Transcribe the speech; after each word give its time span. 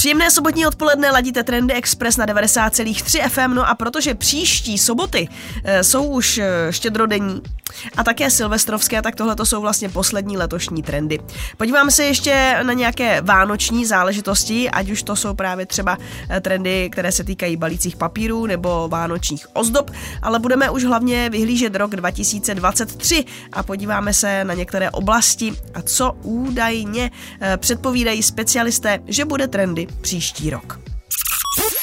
Příjemné 0.00 0.30
sobotní 0.30 0.66
odpoledne 0.66 1.10
ladíte 1.10 1.44
Trendy 1.44 1.74
Express 1.74 2.16
na 2.16 2.26
90,3 2.26 3.28
FM, 3.28 3.54
no 3.54 3.68
a 3.68 3.74
protože 3.74 4.14
příští 4.14 4.78
soboty 4.78 5.28
e, 5.64 5.84
jsou 5.84 6.04
už 6.04 6.38
e, 6.38 6.66
štědrodenní 6.70 7.42
a 7.96 8.04
také 8.04 8.30
silvestrovské, 8.30 9.02
tak 9.02 9.16
tohle 9.16 9.36
to 9.36 9.46
jsou 9.46 9.60
vlastně 9.60 9.88
poslední 9.88 10.36
letošní 10.36 10.82
trendy. 10.82 11.18
Podíváme 11.56 11.90
se 11.90 12.04
ještě 12.04 12.58
na 12.62 12.72
nějaké 12.72 13.20
vánoční 13.20 13.86
záležitosti, 13.86 14.70
ať 14.70 14.90
už 14.90 15.02
to 15.02 15.16
jsou 15.16 15.34
právě 15.34 15.66
třeba 15.66 15.98
e, 16.30 16.40
trendy, 16.40 16.90
které 16.92 17.12
se 17.12 17.24
týkají 17.24 17.56
balících 17.56 17.96
papírů 17.96 18.46
nebo 18.46 18.88
vánočních 18.88 19.46
ozdob, 19.52 19.90
ale 20.22 20.38
budeme 20.38 20.70
už 20.70 20.84
hlavně 20.84 21.30
vyhlížet 21.30 21.76
rok 21.76 21.96
2023 21.96 23.24
a 23.52 23.62
podíváme 23.62 24.14
se 24.14 24.44
na 24.44 24.54
některé 24.54 24.90
oblasti 24.90 25.52
a 25.74 25.82
co 25.82 26.12
údajně 26.22 27.10
předpovídají 27.56 28.22
specialisté, 28.22 28.98
že 29.06 29.24
bude 29.24 29.48
trendy 29.48 29.89
příští 30.00 30.50
rok. 30.50 30.80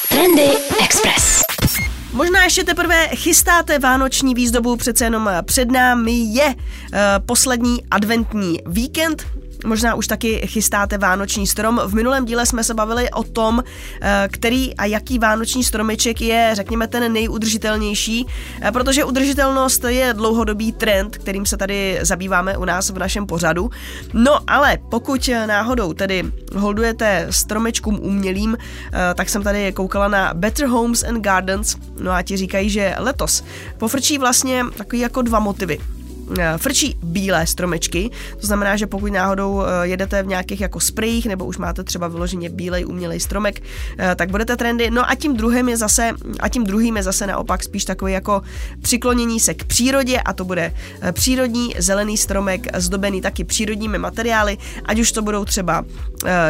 Trendy 0.08 0.50
Express. 0.84 1.42
Možná 2.12 2.44
ještě 2.44 2.64
teprve 2.64 3.08
chystáte 3.08 3.78
vánoční 3.78 4.34
výzdobu, 4.34 4.76
přece 4.76 5.04
jenom 5.04 5.30
před 5.42 5.70
námi 5.70 6.12
je 6.12 6.46
uh, 6.46 6.54
poslední 7.26 7.84
adventní 7.90 8.58
víkend, 8.66 9.26
Možná 9.64 9.94
už 9.94 10.06
taky 10.06 10.46
chystáte 10.46 10.98
vánoční 10.98 11.46
strom. 11.46 11.80
V 11.86 11.94
minulém 11.94 12.24
díle 12.24 12.46
jsme 12.46 12.64
se 12.64 12.74
bavili 12.74 13.10
o 13.10 13.22
tom, 13.22 13.64
eh, 14.00 14.28
který 14.32 14.76
a 14.76 14.84
jaký 14.84 15.18
vánoční 15.18 15.64
stromeček 15.64 16.20
je, 16.20 16.50
řekněme, 16.52 16.86
ten 16.86 17.12
nejudržitelnější, 17.12 18.26
eh, 18.62 18.72
protože 18.72 19.04
udržitelnost 19.04 19.84
je 19.84 20.14
dlouhodobý 20.14 20.72
trend, 20.72 21.16
kterým 21.16 21.46
se 21.46 21.56
tady 21.56 21.98
zabýváme 22.02 22.56
u 22.56 22.64
nás 22.64 22.90
v 22.90 22.98
našem 22.98 23.26
pořadu. 23.26 23.70
No 24.12 24.38
ale 24.46 24.78
pokud 24.90 25.30
náhodou 25.46 25.92
tedy 25.92 26.24
holdujete 26.56 27.26
stromečkům 27.30 27.98
umělým, 28.02 28.56
eh, 28.58 29.14
tak 29.14 29.28
jsem 29.28 29.42
tady 29.42 29.72
koukala 29.72 30.08
na 30.08 30.34
Better 30.34 30.66
Homes 30.66 31.02
and 31.02 31.20
Gardens, 31.22 31.76
no 32.00 32.10
a 32.10 32.22
ti 32.22 32.36
říkají, 32.36 32.70
že 32.70 32.94
letos 32.98 33.44
pofrčí 33.78 34.18
vlastně 34.18 34.64
takový 34.76 35.00
jako 35.00 35.22
dva 35.22 35.38
motivy. 35.38 35.97
Eh, 36.38 36.58
frčí 36.58 36.96
bílé 37.02 37.46
stromečky, 37.46 38.10
to 38.40 38.46
znamená, 38.46 38.76
že 38.76 38.86
pokud 38.86 39.12
náhodou 39.12 39.62
eh, 39.62 39.86
jedete 39.86 40.22
v 40.22 40.26
nějakých 40.26 40.60
jako 40.60 40.80
sprejích 40.80 41.26
nebo 41.26 41.44
už 41.44 41.58
máte 41.58 41.84
třeba 41.84 42.08
vyloženě 42.08 42.50
bílej 42.50 42.86
umělej 42.86 43.20
stromek, 43.20 43.62
eh, 43.98 44.14
tak 44.14 44.30
budete 44.30 44.56
trendy. 44.56 44.90
No 44.90 45.10
a 45.10 45.14
tím 45.14 45.36
druhým 45.36 45.68
je 45.68 45.76
zase, 45.76 46.10
a 46.40 46.48
tím 46.48 46.64
druhým 46.64 46.96
je 46.96 47.02
zase 47.02 47.26
naopak 47.26 47.64
spíš 47.64 47.84
takový 47.84 48.12
jako 48.12 48.42
přiklonění 48.82 49.40
se 49.40 49.54
k 49.54 49.64
přírodě 49.64 50.20
a 50.20 50.32
to 50.32 50.44
bude 50.44 50.74
přírodní 51.12 51.74
zelený 51.78 52.16
stromek 52.16 52.66
zdobený 52.76 53.20
taky 53.20 53.44
přírodními 53.44 53.98
materiály, 53.98 54.58
ať 54.84 54.98
už 54.98 55.12
to 55.12 55.22
budou 55.22 55.44
třeba 55.44 55.84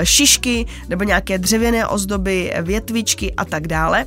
šišky 0.03 0.67
nebo 0.89 1.05
nějaké 1.05 1.39
dřevěné 1.39 1.87
ozdoby, 1.87 2.53
větvičky 2.63 3.35
a 3.35 3.45
tak 3.45 3.67
dále. 3.67 4.07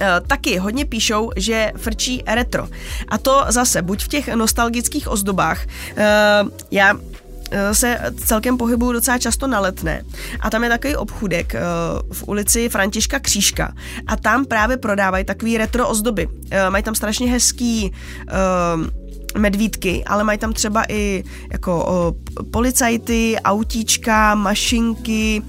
Eh, 0.00 0.20
taky 0.26 0.58
hodně 0.58 0.84
píšou, 0.84 1.30
že 1.36 1.72
frčí 1.76 2.22
retro. 2.26 2.68
A 3.08 3.18
to 3.18 3.44
zase 3.48 3.82
buď 3.82 4.04
v 4.04 4.08
těch 4.08 4.28
nostalgických 4.28 5.08
ozdobách. 5.08 5.66
Eh, 5.96 6.44
já 6.70 6.94
eh, 7.50 7.74
se 7.74 8.00
celkem 8.24 8.56
pohybuju 8.56 8.92
docela 8.92 9.18
často 9.18 9.46
na 9.46 9.60
letné. 9.60 10.02
A 10.40 10.50
tam 10.50 10.64
je 10.64 10.70
takový 10.70 10.96
obchudek 10.96 11.54
v 12.12 12.28
ulici 12.28 12.68
Františka 12.68 13.18
Křížka. 13.18 13.74
A 14.06 14.16
tam 14.16 14.44
právě 14.44 14.76
prodávají 14.76 15.24
takový 15.24 15.58
retro 15.58 15.88
ozdoby. 15.88 16.28
Mají 16.70 16.84
tam 16.84 16.94
strašně 16.94 17.30
hezký 17.30 17.92
medvídky, 19.38 20.04
ale 20.04 20.24
mají 20.24 20.38
tam 20.38 20.52
třeba 20.52 20.84
i 20.88 21.24
jako 21.52 21.84
o, 21.86 22.14
policajty, 22.50 23.36
autíčka, 23.44 24.34
mašinky, 24.34 25.42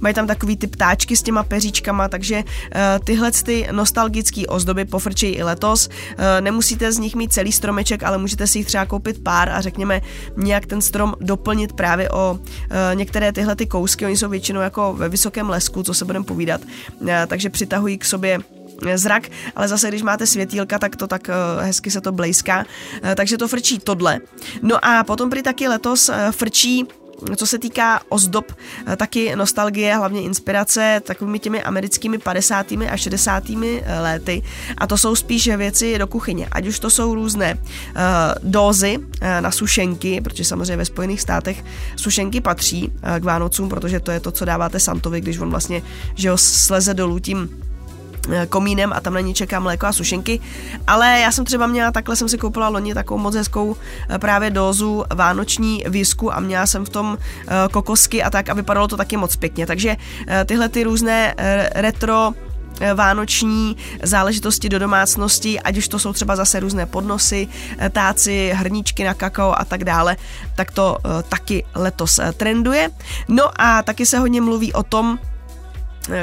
mají 0.00 0.14
tam 0.14 0.26
takový 0.26 0.56
ty 0.56 0.66
ptáčky 0.66 1.16
s 1.16 1.22
těma 1.22 1.42
peříčkama, 1.42 2.08
takže 2.08 2.36
uh, 2.36 3.04
tyhle 3.04 3.32
ty 3.32 3.68
nostalgické 3.72 4.46
ozdoby 4.46 4.84
pofrčejí 4.84 5.34
i 5.34 5.42
letos. 5.42 5.88
Uh, 5.88 6.24
nemusíte 6.40 6.92
z 6.92 6.98
nich 6.98 7.14
mít 7.14 7.32
celý 7.32 7.52
stromeček, 7.52 8.02
ale 8.02 8.18
můžete 8.18 8.46
si 8.46 8.58
jich 8.58 8.66
třeba 8.66 8.86
koupit 8.86 9.22
pár 9.22 9.48
a 9.48 9.60
řekněme 9.60 10.00
nějak 10.36 10.66
ten 10.66 10.80
strom 10.80 11.14
doplnit 11.20 11.72
právě 11.72 12.10
o 12.10 12.32
uh, 12.32 12.38
některé 12.94 13.32
tyhle 13.32 13.56
ty 13.56 13.66
kousky. 13.66 14.06
Oni 14.06 14.16
jsou 14.16 14.28
většinou 14.28 14.60
jako 14.60 14.94
ve 14.94 15.08
vysokém 15.08 15.48
lesku, 15.48 15.82
co 15.82 15.94
se 15.94 16.04
budeme 16.04 16.24
povídat, 16.24 16.60
uh, 17.00 17.08
takže 17.26 17.50
přitahují 17.50 17.98
k 17.98 18.04
sobě 18.04 18.38
zrak, 18.94 19.28
ale 19.56 19.68
zase 19.68 19.88
když 19.88 20.02
máte 20.02 20.26
světýlka, 20.26 20.78
tak 20.78 20.96
to 20.96 21.06
tak 21.06 21.28
uh, 21.28 21.64
hezky 21.64 21.90
se 21.90 22.00
to 22.00 22.12
blejská, 22.12 22.58
uh, 22.58 23.14
takže 23.14 23.38
to 23.38 23.48
frčí 23.48 23.78
tohle. 23.78 24.20
No 24.62 24.84
a 24.84 25.04
potom 25.04 25.30
prý 25.30 25.42
taky 25.42 25.68
letos 25.68 26.08
uh, 26.08 26.14
frčí 26.30 26.86
co 27.36 27.46
se 27.46 27.58
týká 27.58 28.00
ozdob, 28.08 28.52
taky 28.96 29.36
nostalgie, 29.36 29.96
hlavně 29.96 30.22
inspirace 30.22 31.02
takovými 31.04 31.38
těmi 31.38 31.62
americkými 31.62 32.18
50. 32.18 32.72
a 32.72 32.96
60. 32.96 33.44
léty. 34.00 34.42
A 34.78 34.86
to 34.86 34.98
jsou 34.98 35.14
spíš 35.14 35.48
věci 35.48 35.98
do 35.98 36.06
kuchyně. 36.06 36.48
Ať 36.52 36.66
už 36.66 36.78
to 36.78 36.90
jsou 36.90 37.14
různé 37.14 37.54
uh, 37.54 37.60
dózy 38.42 38.98
uh, 38.98 39.04
na 39.40 39.50
sušenky, 39.50 40.20
protože 40.20 40.44
samozřejmě 40.44 40.76
ve 40.76 40.84
Spojených 40.84 41.20
státech 41.20 41.64
sušenky 41.96 42.40
patří 42.40 42.88
uh, 42.88 43.18
k 43.18 43.24
Vánocům, 43.24 43.68
protože 43.68 44.00
to 44.00 44.10
je 44.10 44.20
to, 44.20 44.30
co 44.30 44.44
dáváte 44.44 44.80
Santovi, 44.80 45.20
když 45.20 45.38
on 45.38 45.50
vlastně, 45.50 45.82
že 46.14 46.30
ho 46.30 46.38
sleze 46.38 46.94
dolů 46.94 47.18
tím 47.18 47.50
Eh, 47.50 47.67
komínem 48.48 48.92
a 48.92 49.00
tam 49.00 49.14
na 49.14 49.20
ní 49.20 49.34
čeká 49.34 49.60
mléko 49.60 49.86
a 49.86 49.92
sušenky. 49.92 50.40
Ale 50.86 51.20
já 51.20 51.32
jsem 51.32 51.44
třeba 51.44 51.66
měla, 51.66 51.92
takhle 51.92 52.16
jsem 52.16 52.28
si 52.28 52.38
koupila 52.38 52.68
loni 52.68 52.94
takovou 52.94 53.20
moc 53.20 53.34
hezkou 53.34 53.76
eh, 54.08 54.18
právě 54.18 54.50
dózu 54.50 55.04
vánoční 55.14 55.84
visku 55.88 56.34
a 56.34 56.40
měla 56.40 56.66
jsem 56.66 56.84
v 56.84 56.88
tom 56.88 57.18
eh, 57.18 57.48
kokosky 57.70 58.22
a 58.22 58.30
tak 58.30 58.48
a 58.48 58.54
vypadalo 58.54 58.88
to 58.88 58.96
taky 58.96 59.16
moc 59.16 59.36
pěkně. 59.36 59.66
Takže 59.66 59.96
tyhle 60.46 60.68
ty 60.68 60.84
různé 60.84 61.34
retro 61.74 62.32
vánoční 62.94 63.76
záležitosti 64.02 64.68
do 64.68 64.78
domácnosti, 64.78 65.60
ať 65.60 65.76
už 65.76 65.88
to 65.88 65.98
jsou 65.98 66.12
třeba 66.12 66.36
zase 66.36 66.60
různé 66.60 66.86
podnosy, 66.86 67.48
táci, 67.90 68.52
hrníčky 68.54 69.04
na 69.04 69.14
kakao 69.14 69.54
a 69.58 69.64
tak 69.64 69.84
dále, 69.84 70.16
tak 70.54 70.70
to 70.70 70.98
taky 71.28 71.64
letos 71.74 72.20
trenduje. 72.36 72.90
No 73.28 73.50
a 73.56 73.82
taky 73.82 74.06
se 74.06 74.18
hodně 74.18 74.40
mluví 74.40 74.72
o 74.72 74.82
tom, 74.82 75.18
Eh, 75.18 75.37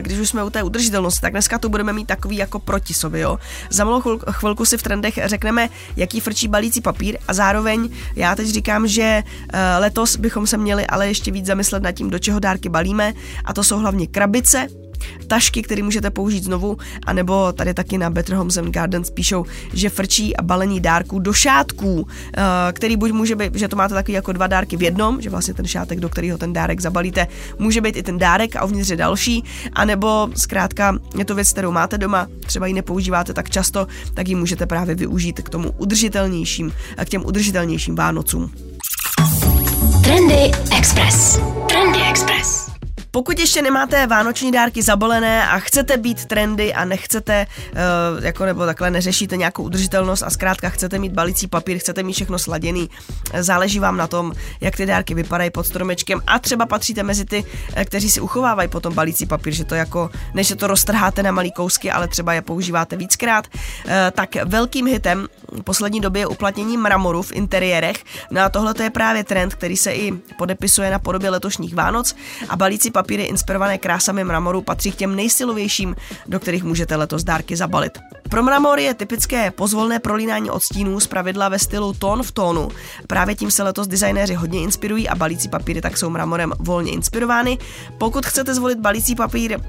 když 0.02 0.20
už 0.20 0.30
jsme 0.30 0.44
u 0.44 0.50
té 0.50 0.64
udržitelnosti, 0.64 1.22
tak 1.22 1.32
dneska 1.32 1.58
tu 1.58 1.70
budeme 1.70 1.94
mít 1.94 2.08
takový 2.08 2.36
jako 2.36 2.60
proti 2.60 2.94
sobě, 2.94 3.22
jo. 3.22 3.40
Za 3.70 3.84
malou 3.84 4.20
chvilku 4.32 4.66
si 4.66 4.78
v 4.78 4.84
trendech 4.84 5.20
řekneme, 5.26 5.70
jaký 5.96 6.20
frčí 6.20 6.48
balící 6.48 6.82
papír 6.82 7.18
a 7.28 7.34
zároveň 7.34 7.90
já 8.16 8.36
teď 8.36 8.48
říkám, 8.48 8.88
že 8.88 9.24
eh, 9.54 9.78
letos 9.78 10.16
bychom 10.16 10.48
se 10.48 10.58
měli 10.58 10.88
ale 10.88 11.08
ještě 11.08 11.32
víc 11.32 11.46
zamyslet 11.46 11.84
nad 11.84 11.92
tím, 11.92 12.10
do 12.10 12.20
čeho 12.20 12.40
dárky 12.40 12.70
balíme 12.70 13.14
a 13.46 13.54
to 13.54 13.64
jsou 13.64 13.80
hlavně 13.80 14.08
krabice, 14.08 14.68
tašky, 15.28 15.62
které 15.62 15.84
můžete 15.84 16.10
použít 16.10 16.44
znovu, 16.44 16.78
anebo 17.06 17.54
tady 17.54 17.74
taky 17.74 17.98
na 17.98 18.10
Better 18.10 18.36
Homes 18.36 18.58
and 18.58 18.72
Gardens 18.72 19.10
píšou, 19.10 19.46
že 19.74 19.90
frčí 19.90 20.38
a 20.38 20.42
balení 20.42 20.80
dárků 20.80 21.20
do 21.20 21.34
šátků, 21.34 22.08
eh, 22.38 22.42
který 22.74 22.98
buď 22.98 23.12
může 23.12 23.36
být, 23.36 23.56
že 23.56 23.68
to 23.68 23.76
máte 23.76 23.94
takový 23.94 24.14
jako 24.14 24.32
dva 24.32 24.48
dárky 24.48 24.78
v 24.78 24.84
jednom, 24.84 25.22
že 25.22 25.30
vlastně 25.30 25.54
ten 25.54 25.68
šátek, 25.68 26.00
do 26.00 26.10
kterého 26.10 26.38
ten 26.38 26.54
dárek 26.54 26.82
zabalíte, 26.82 27.28
může 27.60 27.82
být 27.82 27.98
i 27.98 28.04
ten 28.04 28.18
dárek 28.18 28.56
a 28.56 28.66
uvnitř 28.66 28.90
je 28.90 28.98
další, 28.98 29.44
anebo 29.74 30.30
zkrátka 30.36 30.98
je 31.18 31.26
to 31.26 31.36
věc, 31.36 31.52
kterou 31.52 31.72
máte 31.72 31.98
doma, 31.98 32.28
třeba 32.46 32.68
ji 32.68 32.74
nepoužíváte 32.74 33.34
tak 33.34 33.50
často, 33.50 33.88
tak 34.14 34.28
ji 34.28 34.36
můžete 34.36 34.66
právě 34.66 34.96
využít 34.96 35.42
k 35.42 35.50
tomu 35.50 35.72
udržitelnějším, 35.78 36.74
k 37.06 37.10
těm 37.10 37.26
udržitelnějším 37.26 37.96
Vánocům. 37.96 38.52
Trendy 40.04 40.52
Express. 40.78 41.40
Trendy 41.68 42.00
Express. 42.10 42.65
Pokud 43.16 43.40
ještě 43.40 43.62
nemáte 43.62 44.08
vánoční 44.08 44.52
dárky 44.52 44.82
zabalené 44.82 45.48
a 45.48 45.60
chcete 45.60 45.98
být 45.98 46.26
trendy 46.26 46.74
a 46.74 46.86
nechcete, 46.86 47.48
uh, 48.18 48.26
jako 48.26 48.46
nebo 48.46 48.66
takhle 48.66 48.92
neřešíte 48.92 49.38
nějakou 49.38 49.64
udržitelnost 49.64 50.24
a 50.24 50.30
zkrátka 50.30 50.70
chcete 50.70 51.00
mít 51.00 51.12
balící 51.14 51.48
papír, 51.48 51.78
chcete 51.78 52.04
mít 52.04 52.14
všechno 52.14 52.40
sladěný, 52.40 52.90
záleží 53.40 53.80
vám 53.80 53.98
na 53.98 54.08
tom, 54.08 54.34
jak 54.62 54.76
ty 54.76 54.86
dárky 54.86 55.14
vypadají 55.14 55.50
pod 55.50 55.64
stromečkem 55.64 56.22
a 56.28 56.40
třeba 56.40 56.66
patříte 56.66 57.04
mezi 57.04 57.26
ty, 57.26 57.46
eh, 57.76 57.86
kteří 57.86 58.12
si 58.12 58.22
uchovávají 58.22 58.70
potom 58.70 58.94
balící 58.94 59.26
papír, 59.26 59.54
že 59.54 59.64
to 59.64 59.76
jako, 59.76 60.10
než 60.34 60.54
to 60.58 60.68
roztrháte 60.68 61.24
na 61.24 61.32
malý 61.32 61.52
kousky, 61.52 61.92
ale 61.92 62.08
třeba 62.08 62.34
je 62.34 62.42
používáte 62.42 62.96
víckrát, 62.96 63.48
uh, 63.54 63.92
tak 64.12 64.36
velkým 64.46 64.88
hitem 64.88 65.28
poslední 65.64 66.02
době 66.02 66.22
je 66.22 66.28
uplatnění 66.28 66.78
mramoru 66.78 67.22
v 67.22 67.32
interiérech. 67.32 68.04
No 68.32 68.42
a 68.42 68.50
tohle 68.50 68.74
je 68.84 68.90
právě 68.90 69.24
trend, 69.24 69.56
který 69.56 69.78
se 69.78 69.92
i 69.92 70.12
podepisuje 70.38 70.92
na 70.92 71.00
podobě 71.00 71.30
letošních 71.30 71.76
Vánoc 71.76 72.16
a 72.50 72.56
balící 72.56 72.92
papíry 73.06 73.24
inspirované 73.24 73.78
krásami 73.78 74.24
mramoru 74.24 74.62
patří 74.62 74.92
k 74.92 74.96
těm 74.96 75.16
nejsilovějším, 75.16 75.96
do 76.28 76.40
kterých 76.40 76.64
můžete 76.64 76.96
letos 76.96 77.24
dárky 77.24 77.56
zabalit. 77.56 77.98
Pro 78.30 78.44
mramor 78.44 78.80
je 78.80 78.94
typické 78.94 79.52
pozvolné 79.52 80.00
prolínání 80.00 80.50
odstínů 80.50 81.00
z 81.00 81.08
pravidla 81.08 81.50
ve 81.50 81.60
stylu 81.60 81.94
tón 81.94 82.24
v 82.24 82.32
tónu. 82.32 82.70
Právě 83.08 83.36
tím 83.36 83.52
se 83.52 83.64
letos 83.64 83.88
designéři 83.88 84.34
hodně 84.34 84.62
inspirují 84.62 85.10
a 85.10 85.16
balící 85.16 85.50
papíry 85.50 85.82
tak 85.82 85.98
jsou 85.98 86.10
mramorem 86.10 86.54
volně 86.60 86.92
inspirovány. 86.92 87.58
Pokud 87.98 88.26
chcete 88.26 88.54
zvolit 88.54 88.80
balící 88.80 89.16
papír 89.16 89.60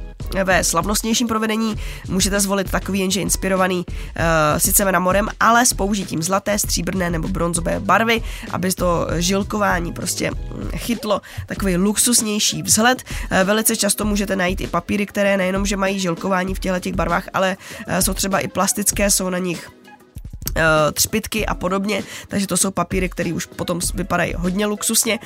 ve 0.45 0.65
slavnostnějším 0.65 1.29
provedení, 1.29 1.75
můžete 2.09 2.41
zvolit 2.41 2.71
takový 2.71 2.99
jenže 2.99 3.21
inspirovaný 3.21 3.85
uh, 3.87 4.59
sice 4.59 4.85
mramorem, 4.85 5.29
ale 5.41 5.67
s 5.67 5.73
použitím 5.73 6.23
zlaté, 6.23 6.59
stříbrné 6.59 7.11
nebo 7.11 7.29
bronzové 7.29 7.81
barvy, 7.81 8.23
aby 8.53 8.73
to 8.73 9.07
žilkování 9.17 9.93
prostě 9.93 10.31
mm, 10.31 10.71
chytlo 10.77 11.21
takový 11.47 11.77
luxusnější 11.77 12.63
vzhled. 12.63 13.03
Uh, 13.31 13.43
velice 13.45 13.77
často 13.77 14.05
můžete 14.05 14.37
najít 14.37 14.61
i 14.61 14.67
papíry, 14.67 15.07
které 15.07 15.37
nejenom, 15.37 15.67
že 15.67 15.77
mají 15.77 16.01
žilkování 16.01 16.55
v 16.55 16.59
těchto 16.59 16.81
těch 16.81 16.95
barvách, 16.95 17.29
ale 17.33 17.57
uh, 17.89 17.99
jsou 17.99 18.15
třeba 18.15 18.39
i 18.39 18.49
plastické, 18.49 19.11
jsou 19.11 19.31
na 19.31 19.39
nich 19.39 19.69
Eh, 19.69 19.76
třpitky 20.93 21.47
a 21.47 21.55
podobně, 21.55 22.03
takže 22.29 22.47
to 22.47 22.57
jsou 22.57 22.71
papíry, 22.71 23.09
které 23.09 23.33
už 23.33 23.47
potom 23.47 23.81
vypadají 23.95 24.35
hodně 24.37 24.67
luxusně. 24.67 25.19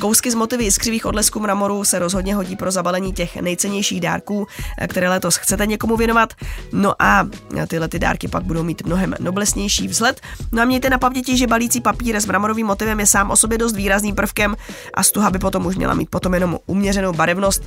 Kousky 0.00 0.30
z 0.30 0.34
motivy 0.34 0.70
skřivých 0.70 1.06
odlesků 1.06 1.40
mramoru 1.40 1.84
se 1.84 1.98
rozhodně 1.98 2.34
hodí 2.34 2.56
pro 2.56 2.70
zabalení 2.70 3.12
těch 3.12 3.36
nejcennějších 3.36 4.00
dárků, 4.00 4.46
eh, 4.78 4.88
které 4.88 5.08
letos 5.08 5.36
chcete 5.36 5.66
někomu 5.66 5.96
věnovat. 5.96 6.34
No 6.72 7.02
a 7.02 7.28
tyhle 7.68 7.88
ty 7.88 7.98
dárky 7.98 8.28
pak 8.28 8.42
budou 8.42 8.62
mít 8.62 8.82
mnohem 8.86 9.14
noblesnější 9.20 9.88
vzhled. 9.88 10.20
No 10.52 10.62
a 10.62 10.64
mějte 10.64 10.90
na 10.90 10.98
paměti, 10.98 11.36
že 11.36 11.46
balící 11.46 11.80
papír 11.80 12.16
s 12.16 12.26
mramorovým 12.26 12.66
motivem 12.66 13.00
je 13.00 13.06
sám 13.06 13.30
o 13.30 13.36
sobě 13.36 13.58
dost 13.58 13.76
výrazným 13.76 14.14
prvkem 14.14 14.56
a 14.94 15.02
stuha 15.02 15.30
by 15.30 15.38
potom 15.38 15.66
už 15.66 15.76
měla 15.76 15.94
mít 15.94 16.10
potom 16.10 16.34
jenom 16.34 16.58
uměřenou 16.66 17.12
barevnost 17.12 17.62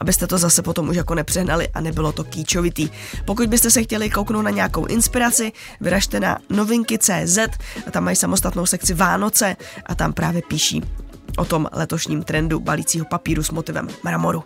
abyste 0.00 0.26
to 0.26 0.38
zase 0.38 0.62
potom 0.62 0.88
už 0.88 0.96
jako 0.96 1.14
nepřehnali 1.14 1.68
a 1.68 1.80
nebylo 1.80 2.12
to 2.12 2.24
kýčovitý. 2.24 2.88
Pokud 3.24 3.48
byste 3.48 3.70
se 3.70 3.82
chtěli 3.82 4.10
kouknout 4.10 4.44
na 4.44 4.50
nějakou 4.50 4.86
inspiraci, 4.86 5.52
vyražte 5.80 6.20
na 6.20 6.38
novinky.cz, 6.50 7.38
tam 7.90 8.04
mají 8.04 8.16
samostatnou 8.16 8.66
sekci 8.66 8.94
Vánoce 8.94 9.56
a 9.86 9.94
tam 9.94 10.12
právě 10.12 10.42
píší 10.48 10.82
o 11.38 11.44
tom 11.44 11.66
letošním 11.72 12.22
trendu 12.22 12.60
balícího 12.60 13.04
papíru 13.04 13.42
s 13.42 13.50
motivem 13.50 13.88
mramoru. 14.04 14.44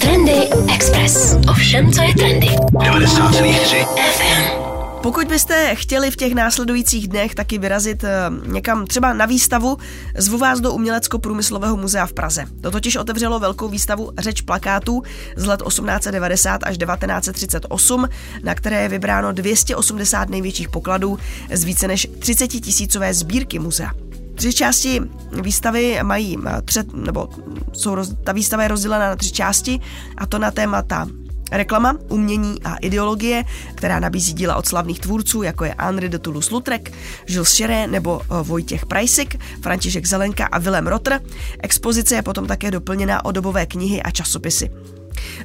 Trendy 0.00 0.48
Express. 0.74 1.36
Ovšem, 1.50 1.92
co 1.92 2.02
je 2.02 2.14
trendy? 2.14 2.48
90,3 2.48 3.86
FM. 4.12 4.67
Pokud 5.08 5.28
byste 5.28 5.74
chtěli 5.74 6.10
v 6.10 6.16
těch 6.16 6.34
následujících 6.34 7.08
dnech 7.08 7.34
taky 7.34 7.58
vyrazit 7.58 8.04
eh, 8.04 8.10
někam 8.46 8.86
třeba 8.86 9.12
na 9.12 9.26
výstavu, 9.26 9.78
zvu 10.18 10.38
vás 10.38 10.60
do 10.60 10.72
Umělecko-průmyslového 10.72 11.76
muzea 11.76 12.06
v 12.06 12.12
Praze. 12.12 12.44
To 12.60 12.70
totiž 12.70 12.96
otevřelo 12.96 13.38
velkou 13.38 13.68
výstavu 13.68 14.10
Řeč 14.18 14.40
plakátů 14.40 15.02
z 15.36 15.46
let 15.46 15.62
1890 15.68 16.60
až 16.64 16.78
1938, 16.78 18.08
na 18.42 18.54
které 18.54 18.82
je 18.82 18.88
vybráno 18.88 19.32
280 19.32 20.28
největších 20.28 20.68
pokladů 20.68 21.18
z 21.52 21.64
více 21.64 21.88
než 21.88 22.08
30 22.18 22.48
tisícové 22.48 23.14
sbírky 23.14 23.58
muzea. 23.58 23.90
Tři 24.34 24.52
části 24.52 25.00
výstavy 25.42 25.98
mají 26.02 26.38
eh, 26.46 26.62
třet, 26.62 26.92
nebo 26.92 27.28
jsou, 27.72 27.94
roz, 27.94 28.14
ta 28.24 28.32
výstava 28.32 28.62
je 28.62 28.68
rozdělena 28.68 29.08
na 29.08 29.16
tři 29.16 29.32
části 29.32 29.80
a 30.16 30.26
to 30.26 30.38
na 30.38 30.50
témata 30.50 31.06
Reklama, 31.50 31.96
umění 32.08 32.62
a 32.64 32.76
ideologie, 32.76 33.44
která 33.74 34.00
nabízí 34.00 34.32
díla 34.32 34.56
od 34.56 34.66
slavných 34.66 35.00
tvůrců, 35.00 35.42
jako 35.42 35.64
je 35.64 35.74
Henri 35.78 36.08
de 36.08 36.18
Toulouse-Lautrec, 36.18 36.82
Jules 37.26 37.56
Chéret 37.56 37.90
nebo 37.90 38.20
eh, 38.22 38.26
Vojtěch 38.42 38.86
Prajsik, 38.86 39.36
František 39.62 40.06
Zelenka 40.06 40.46
a 40.46 40.58
Willem 40.58 40.86
Rotter. 40.86 41.20
Expozice 41.62 42.14
je 42.14 42.22
potom 42.22 42.46
také 42.46 42.70
doplněná 42.70 43.24
o 43.24 43.32
dobové 43.32 43.66
knihy 43.66 44.02
a 44.02 44.10
časopisy. 44.10 44.70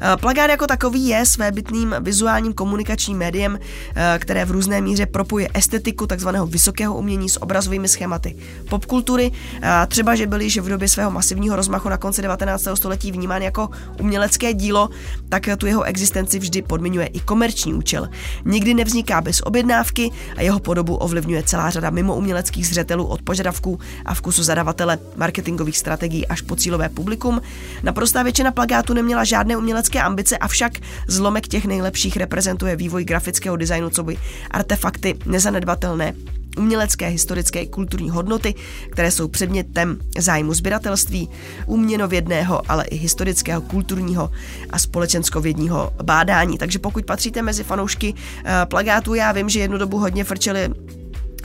Eh, 0.01 0.17
plagát 0.17 0.49
jako 0.49 0.67
takový 0.67 1.07
je 1.07 1.25
svébytným 1.25 1.95
vizuálním 1.99 2.53
komunikačním 2.53 3.17
médiem, 3.17 3.59
eh, 3.95 4.19
které 4.19 4.45
v 4.45 4.51
různé 4.51 4.81
míře 4.81 5.05
propuje 5.05 5.49
estetiku 5.53 6.07
takzvaného 6.07 6.47
vysokého 6.47 6.97
umění 6.97 7.29
s 7.29 7.41
obrazovými 7.41 7.87
schématy 7.87 8.35
popkultury. 8.69 9.31
Eh, 9.61 9.87
třeba, 9.87 10.15
že 10.15 10.27
byly 10.27 10.49
že 10.49 10.61
v 10.61 10.69
době 10.69 10.87
svého 10.87 11.11
masivního 11.11 11.55
rozmachu 11.55 11.89
na 11.89 11.97
konci 11.97 12.21
19. 12.21 12.75
století 12.75 13.11
vnímán 13.11 13.41
jako 13.41 13.69
umělecké 13.99 14.53
dílo, 14.53 14.89
tak 15.29 15.49
tu 15.57 15.65
jeho 15.65 15.83
existenci 15.83 16.39
vždy 16.39 16.61
podmiňuje 16.61 17.07
i 17.07 17.19
komerční 17.19 17.73
účel. 17.73 18.09
Nikdy 18.45 18.73
nevzniká 18.73 19.21
bez 19.21 19.41
objednávky 19.41 20.11
a 20.37 20.41
jeho 20.41 20.59
podobu 20.59 20.95
ovlivňuje 20.95 21.43
celá 21.43 21.69
řada 21.69 21.89
mimo 21.89 22.15
uměleckých 22.15 22.67
zřetelů 22.67 23.05
od 23.05 23.21
požadavků 23.21 23.79
a 24.05 24.13
vkusu 24.13 24.43
zadavatele, 24.43 24.97
marketingových 25.15 25.77
strategií 25.77 26.27
až 26.27 26.41
po 26.41 26.55
cílové 26.55 26.89
publikum. 26.89 27.41
Naprostá 27.83 28.23
většina 28.23 28.51
plagátu 28.51 28.93
neměla 28.93 29.23
žádné 29.23 29.57
umělecké 29.63 30.01
ambice, 30.01 30.37
avšak 30.37 30.73
zlomek 31.07 31.47
těch 31.47 31.65
nejlepších 31.65 32.17
reprezentuje 32.17 32.75
vývoj 32.75 33.03
grafického 33.03 33.55
designu, 33.55 33.89
co 33.89 34.03
by 34.03 34.17
artefakty 34.51 35.15
nezanedbatelné 35.25 36.13
umělecké, 36.57 37.07
historické, 37.07 37.65
kulturní 37.65 38.09
hodnoty, 38.09 38.55
které 38.91 39.11
jsou 39.11 39.27
předmětem 39.27 39.97
zájmu 40.17 40.53
sběratelství, 40.53 41.29
uměnovědného, 41.65 42.61
ale 42.67 42.83
i 42.83 42.95
historického, 42.95 43.61
kulturního 43.61 44.29
a 44.69 44.79
společenskovědního 44.79 45.93
bádání. 46.03 46.57
Takže 46.57 46.79
pokud 46.79 47.05
patříte 47.05 47.41
mezi 47.41 47.63
fanoušky 47.63 48.13
uh, 48.13 48.19
plagátů, 48.65 49.13
já 49.13 49.31
vím, 49.31 49.49
že 49.49 49.59
jednu 49.59 49.77
dobu 49.77 49.97
hodně 49.97 50.23
frčeli 50.23 50.69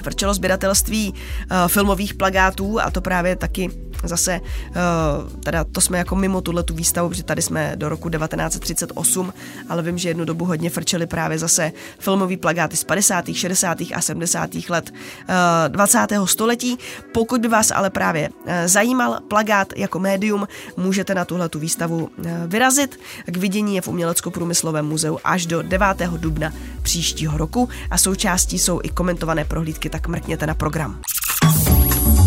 frčelo 0.02 0.34
sběratelství 0.34 1.14
uh, 1.14 1.56
filmových 1.68 2.14
plagátů 2.14 2.80
a 2.80 2.90
to 2.90 3.00
právě 3.00 3.36
taky 3.36 3.70
zase, 4.04 4.40
uh, 4.40 5.40
teda 5.40 5.64
to 5.64 5.80
jsme 5.80 5.98
jako 5.98 6.16
mimo 6.16 6.40
tuhle 6.40 6.62
tu 6.62 6.74
výstavu, 6.74 7.08
protože 7.08 7.22
tady 7.22 7.42
jsme 7.42 7.72
do 7.76 7.88
roku 7.88 8.10
1938, 8.10 9.32
ale 9.68 9.82
vím, 9.82 9.98
že 9.98 10.08
jednu 10.08 10.24
dobu 10.24 10.44
hodně 10.44 10.70
frčeli 10.70 11.06
právě 11.06 11.38
zase 11.38 11.72
filmový 11.98 12.36
plagáty 12.36 12.76
z 12.76 12.84
50., 12.84 13.24
60. 13.32 13.78
a 13.94 14.00
70. 14.00 14.50
let 14.68 14.90
uh, 14.90 15.34
20. 15.68 15.98
století. 16.24 16.78
Pokud 17.12 17.40
by 17.40 17.48
vás 17.48 17.70
ale 17.70 17.90
právě 17.90 18.28
uh, 18.28 18.52
zajímal 18.66 19.20
plagát 19.28 19.72
jako 19.76 19.98
médium, 19.98 20.48
můžete 20.76 21.14
na 21.14 21.24
tuhle 21.24 21.48
tu 21.48 21.58
výstavu 21.58 22.10
vyrazit. 22.46 23.00
K 23.26 23.36
vidění 23.36 23.74
je 23.74 23.80
v 23.80 23.88
Umělecko-průmyslovém 23.88 24.86
muzeu 24.86 25.18
až 25.24 25.46
do 25.46 25.62
9. 25.62 25.86
dubna 26.16 26.52
příštího 26.82 27.38
roku 27.38 27.68
a 27.90 27.98
součástí 27.98 28.58
jsou 28.58 28.80
i 28.82 28.88
komentované 28.88 29.44
prohlídky, 29.44 29.90
tak 29.90 30.08
mrkněte 30.08 30.46
na 30.46 30.54
program. 30.54 31.00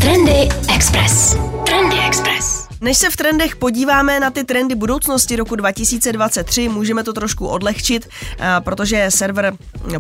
Trendy 0.02 0.50
Express. 0.74 1.38
Trendy 1.66 1.98
Express. 2.08 2.62
Než 2.84 2.98
se 2.98 3.10
v 3.10 3.16
trendech 3.16 3.56
podíváme 3.56 4.20
na 4.20 4.32
ty 4.32 4.44
trendy 4.44 4.76
budoucnosti 4.76 5.36
roku 5.36 5.56
2023, 5.56 6.70
můžeme 6.70 7.04
to 7.04 7.14
trošku 7.14 7.48
odlehčit, 7.48 8.10
eh, 8.40 8.56
protože 8.60 9.06
server 9.10 9.54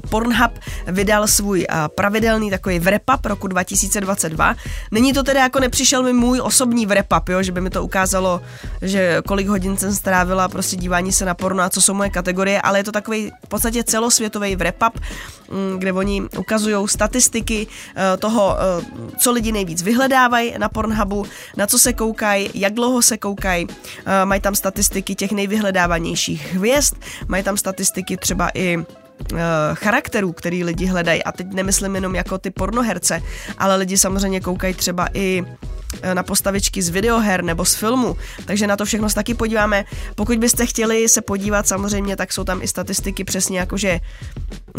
Pornhub 0.09 0.51
vydal 0.87 1.27
svůj 1.27 1.65
eh, 1.69 1.75
pravidelný 1.95 2.49
takový 2.49 2.79
wrap-up 2.79 3.19
roku 3.23 3.47
2022. 3.47 4.55
Není 4.91 5.13
to 5.13 5.23
tedy 5.23 5.39
jako 5.39 5.59
nepřišel 5.59 6.03
mi 6.03 6.13
můj 6.13 6.41
osobní 6.43 6.87
wrap-up, 6.87 7.31
jo, 7.31 7.43
že 7.43 7.51
by 7.51 7.61
mi 7.61 7.69
to 7.69 7.83
ukázalo, 7.83 8.41
že 8.81 9.21
kolik 9.27 9.47
hodin 9.47 9.77
jsem 9.77 9.95
strávila 9.95 10.47
prostě 10.47 10.75
dívání 10.75 11.11
se 11.11 11.25
na 11.25 11.33
porno 11.33 11.63
a 11.63 11.69
co 11.69 11.81
jsou 11.81 11.93
moje 11.93 12.09
kategorie, 12.09 12.61
ale 12.61 12.79
je 12.79 12.83
to 12.83 12.91
takový 12.91 13.31
v 13.45 13.47
podstatě 13.47 13.83
celosvětový 13.83 14.55
wrap-up, 14.55 14.91
mm, 15.51 15.79
kde 15.79 15.93
oni 15.93 16.21
ukazují 16.37 16.87
statistiky 16.87 17.67
eh, 17.95 18.17
toho, 18.17 18.57
co 19.17 19.31
lidi 19.31 19.51
nejvíc 19.51 19.81
vyhledávají 19.91 20.53
na 20.57 20.69
Pornhubu, 20.69 21.25
na 21.57 21.67
co 21.67 21.79
se 21.79 21.93
koukají, 21.93 22.49
jak 22.53 22.73
dlouho 22.73 23.01
se 23.01 23.17
koukají, 23.17 23.67
eh, 24.05 24.25
mají 24.25 24.41
tam 24.41 24.55
statistiky 24.55 25.15
těch 25.15 25.31
nejvyhledávanějších 25.31 26.53
hvězd, 26.53 26.95
mají 27.27 27.43
tam 27.43 27.57
statistiky 27.57 28.17
třeba 28.17 28.49
i 28.53 28.77
charakterů, 29.73 30.31
který 30.31 30.63
lidi 30.63 30.85
hledají. 30.85 31.23
A 31.23 31.31
teď 31.31 31.47
nemyslím 31.53 31.95
jenom 31.95 32.15
jako 32.15 32.37
ty 32.37 32.49
pornoherce, 32.49 33.21
ale 33.57 33.75
lidi 33.75 33.97
samozřejmě 33.97 34.39
koukají 34.39 34.73
třeba 34.73 35.07
i 35.13 35.43
eh, 36.01 36.15
na 36.15 36.23
postavičky 36.23 36.81
z 36.81 36.89
videoher 36.89 37.43
nebo 37.43 37.65
z 37.65 37.75
filmu, 37.75 38.17
takže 38.45 38.67
na 38.67 38.77
to 38.77 38.85
všechno 38.85 39.09
se 39.09 39.15
taky 39.15 39.33
podíváme. 39.33 39.85
Pokud 40.15 40.37
byste 40.37 40.65
chtěli 40.65 41.09
se 41.09 41.21
podívat 41.21 41.67
samozřejmě, 41.67 42.15
tak 42.15 42.33
jsou 42.33 42.43
tam 42.43 42.61
i 42.61 42.67
statistiky 42.67 43.23
přesně 43.23 43.59
jakože 43.59 43.99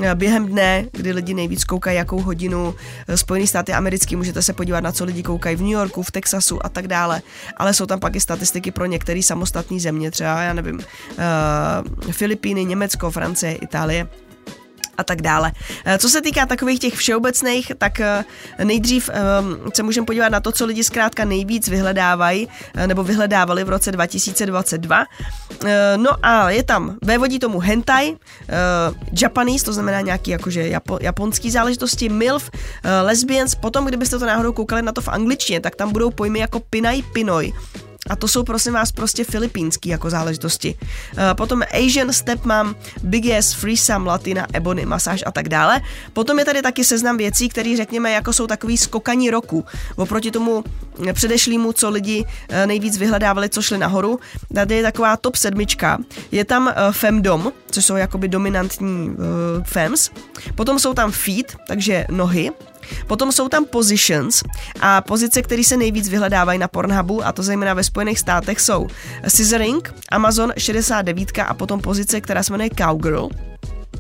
Eh, 0.03 0.15
během 0.15 0.47
dne, 0.47 0.85
kdy 0.93 1.13
lidi 1.13 1.35
nejvíc 1.35 1.65
koukají, 1.65 1.97
jakou 1.97 2.21
hodinu 2.21 2.75
eh, 3.09 3.17
Spojený 3.17 3.47
státy 3.47 3.73
americký, 3.73 4.17
můžete 4.17 4.43
se 4.43 4.53
podívat 4.53 4.81
na 4.81 4.93
co 4.93 5.05
lidi 5.05 5.23
koukají 5.23 5.57
v 5.57 5.61
New 5.61 5.71
Yorku, 5.71 6.03
v 6.03 6.11
Texasu 6.11 6.67
a 6.67 6.69
tak 6.69 6.89
dále, 6.89 7.23
ale 7.57 7.75
jsou 7.75 7.87
tam 7.87 8.01
pak 8.01 8.17
i 8.17 8.21
statistiky 8.21 8.71
pro 8.71 8.87
některé 8.87 9.23
samostatné 9.23 9.81
země, 9.81 10.11
třeba, 10.11 10.43
já 10.43 10.53
nevím, 10.53 10.77
uh, 10.77 12.13
Filipíny, 12.13 12.65
Německo, 12.65 13.11
Francie, 13.11 13.55
Itálie 13.55 14.09
a 14.99 15.05
tak 15.05 15.23
dále. 15.23 15.53
Eh, 15.85 15.99
co 15.99 16.09
se 16.09 16.21
týká 16.21 16.47
takových 16.47 16.81
těch 16.81 16.95
všeobecných, 16.95 17.73
tak 17.79 18.01
eh, 18.01 18.25
nejdřív 18.65 19.11
ehm, 19.13 19.71
se 19.75 19.83
můžeme 19.83 20.07
podívat 20.07 20.29
na 20.29 20.41
to, 20.41 20.53
co 20.53 20.67
lidi 20.67 20.85
zkrátka 20.85 21.25
nejvíc 21.25 21.69
vyhledávají 21.69 22.49
eh, 22.75 22.87
nebo 22.87 23.05
vyhledávali 23.05 23.65
v 23.65 23.69
roce 23.69 23.93
2022. 23.93 25.05
No 25.97 26.11
a 26.23 26.51
je 26.51 26.63
tam, 26.63 26.99
vévodí 27.03 27.39
tomu 27.39 27.61
hentai, 27.61 28.17
Japanese, 29.21 29.65
to 29.65 29.73
znamená 29.73 30.01
nějaký 30.01 30.31
jakože 30.31 30.69
japo, 30.69 30.99
japonský 31.01 31.51
záležitosti, 31.51 32.09
MILF, 32.09 32.51
lesbians, 33.03 33.55
potom 33.55 33.85
kdybyste 33.85 34.19
to 34.19 34.27
náhodou 34.27 34.53
koukali 34.53 34.83
na 34.83 34.93
to 34.93 35.01
v 35.01 35.09
angličtině, 35.09 35.61
tak 35.61 35.77
tam 35.77 35.93
budou 35.93 36.11
pojmy 36.11 36.39
jako 36.39 36.61
pinai 36.61 37.03
pinoi, 37.03 37.53
A 38.11 38.17
to 38.17 38.29
jsou 38.29 38.43
prosím 38.43 38.73
vás 38.73 38.93
prostě 38.93 39.25
filipínský 39.25 39.89
jako 39.89 40.11
záležitosti. 40.11 40.75
Uh, 40.75 41.19
potom 41.37 41.63
Asian 41.73 42.13
Step 42.13 42.45
mám 42.45 42.75
Big 43.03 43.31
Ass, 43.31 43.53
Free 43.53 43.77
Sam, 43.77 44.07
Latina, 44.07 44.47
Ebony, 44.53 44.87
masáž 44.87 45.23
a 45.27 45.33
tak 45.33 45.49
dále. 45.49 45.81
Potom 46.13 46.39
je 46.39 46.45
tady 46.45 46.63
taky 46.63 46.85
seznam 46.85 47.17
věcí, 47.17 47.49
které 47.49 47.77
řekněme 47.77 48.11
jako 48.11 48.33
jsou 48.33 48.47
takový 48.47 48.79
skokaní 48.79 49.31
roku. 49.31 49.65
Oproti 49.97 50.31
tomu 50.31 50.65
předešlýmu, 51.13 51.73
co 51.73 51.91
lidi 51.91 52.25
uh, 52.25 52.67
nejvíc 52.67 52.99
vyhledávali, 52.99 53.49
co 53.49 53.63
šli 53.63 53.79
nahoru. 53.79 54.21
Tady 54.55 54.75
je 54.75 54.83
taková 54.83 55.17
top 55.17 55.37
sedmička. 55.37 55.99
Je 56.33 56.45
tam 56.45 56.67
uh, 56.67 56.73
Femdom, 56.93 57.53
což 57.71 57.85
jsou 57.85 57.97
jakoby 57.97 58.29
dominantní 58.29 59.17
fems. 59.63 60.11
Potom 60.55 60.79
jsou 60.79 60.95
tam 60.95 61.13
feet, 61.13 61.57
takže 61.69 62.07
nohy. 62.11 62.51
Potom 63.07 63.33
jsou 63.33 63.49
tam 63.49 63.65
positions 63.65 64.43
a 64.81 65.01
pozice, 65.01 65.43
které 65.43 65.65
se 65.65 65.77
nejvíc 65.77 66.09
vyhledávají 66.09 66.59
na 66.59 66.69
Pornhubu, 66.69 67.27
a 67.27 67.33
to 67.33 67.43
zejména 67.43 67.75
ve 67.75 67.85
Spojených 67.85 68.19
státech, 68.19 68.61
jsou 68.61 68.87
scissoring, 69.29 69.95
Amazon 70.09 70.53
69 70.57 71.39
a 71.39 71.55
potom 71.55 71.81
pozice, 71.81 72.21
která 72.21 72.43
se 72.43 72.53
jmenuje 72.53 72.71
Cowgirl. 72.79 73.29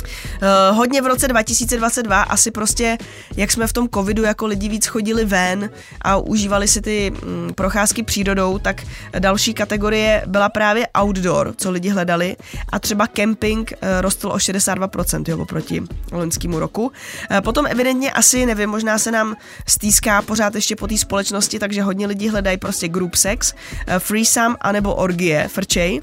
Uh, 0.02 0.76
hodně 0.76 1.02
v 1.02 1.06
roce 1.06 1.28
2022 1.28 2.22
asi 2.22 2.50
prostě, 2.50 2.98
jak 3.36 3.52
jsme 3.52 3.66
v 3.66 3.72
tom 3.72 3.88
covidu 3.88 4.22
jako 4.22 4.46
lidi 4.46 4.68
víc 4.68 4.86
chodili 4.86 5.24
ven 5.24 5.70
a 6.02 6.16
užívali 6.16 6.68
si 6.68 6.80
ty 6.80 7.10
mm, 7.10 7.54
procházky 7.54 8.02
přírodou, 8.02 8.58
tak 8.58 8.82
další 9.18 9.54
kategorie 9.54 10.22
byla 10.26 10.48
právě 10.48 10.88
outdoor, 11.02 11.54
co 11.56 11.70
lidi 11.70 11.88
hledali 11.88 12.36
a 12.72 12.78
třeba 12.78 13.06
camping 13.06 13.72
uh, 13.72 13.88
rostl 14.00 14.28
o 14.28 14.36
62% 14.36 15.24
jo, 15.28 15.38
oproti 15.38 15.82
loňskému 16.12 16.58
roku. 16.58 16.82
Uh, 16.82 17.40
potom 17.40 17.66
evidentně 17.66 18.12
asi, 18.12 18.46
nevím, 18.46 18.70
možná 18.70 18.98
se 18.98 19.10
nám 19.10 19.36
stýská 19.68 20.22
pořád 20.22 20.54
ještě 20.54 20.76
po 20.76 20.86
té 20.86 20.98
společnosti, 20.98 21.58
takže 21.58 21.82
hodně 21.82 22.06
lidí 22.06 22.28
hledají 22.28 22.56
prostě 22.56 22.88
group 22.88 23.14
sex, 23.14 23.52
uh, 23.52 23.98
threesome 23.98 24.56
anebo 24.60 24.94
orgie, 24.94 25.48
frčej. 25.48 26.00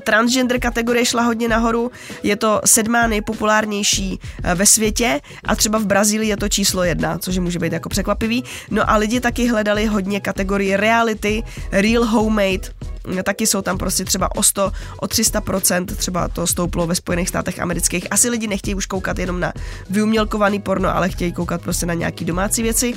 Transgender 0.00 0.60
kategorie 0.60 1.04
šla 1.04 1.22
hodně 1.22 1.48
nahoru, 1.48 1.92
je 2.22 2.36
to 2.36 2.60
sedmá 2.64 3.06
nejpopulárnější 3.24 4.20
eh, 4.42 4.54
ve 4.54 4.66
světě 4.66 5.20
a 5.44 5.56
třeba 5.56 5.78
v 5.78 5.86
Brazílii 5.86 6.28
je 6.28 6.36
to 6.36 6.48
číslo 6.48 6.84
jedna, 6.84 7.18
což 7.18 7.38
může 7.38 7.58
být 7.58 7.72
jako 7.72 7.88
překvapivý. 7.88 8.44
No 8.70 8.90
a 8.90 8.96
lidi 8.96 9.20
taky 9.20 9.48
hledali 9.48 9.86
hodně 9.86 10.20
kategorii 10.20 10.76
reality, 10.76 11.42
real 11.72 12.04
homemade, 12.04 12.68
hm, 13.06 13.22
taky 13.22 13.46
jsou 13.46 13.62
tam 13.62 13.78
prostě 13.78 14.04
třeba 14.04 14.36
o 14.36 14.42
100, 14.42 14.72
o 15.00 15.06
300%, 15.06 15.96
třeba 15.96 16.28
to 16.28 16.46
stouplo 16.46 16.86
ve 16.86 16.94
Spojených 16.94 17.28
státech 17.28 17.60
amerických. 17.60 18.06
Asi 18.10 18.28
lidi 18.28 18.46
nechtějí 18.46 18.74
už 18.74 18.86
koukat 18.86 19.18
jenom 19.18 19.40
na 19.40 19.52
vyumělkovaný 19.90 20.60
porno, 20.60 20.96
ale 20.96 21.08
chtějí 21.08 21.32
koukat 21.32 21.62
prostě 21.62 21.86
na 21.86 21.94
nějaký 21.94 22.24
domácí 22.24 22.62
věci. 22.62 22.94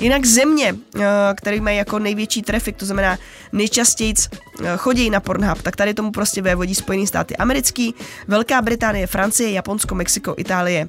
Jinak 0.00 0.26
země, 0.26 0.74
eh, 0.96 1.00
které 1.34 1.60
mají 1.60 1.76
jako 1.76 1.98
největší 1.98 2.42
trafik, 2.42 2.76
to 2.76 2.86
znamená 2.86 3.18
nejčastěji 3.52 4.14
eh, 4.16 4.76
chodí 4.76 5.10
na 5.10 5.20
Pornhub, 5.20 5.62
tak 5.62 5.76
tady 5.76 5.94
tomu 5.94 6.10
prostě 6.10 6.42
vévodí 6.42 6.74
Spojené 6.74 7.06
státy 7.06 7.36
americký, 7.36 7.94
Velká 8.28 8.62
Británie, 8.62 9.06
Francie, 9.06 9.50
Japonsko, 9.50 9.94
Mexiko, 9.94 10.34
Itálie, 10.36 10.88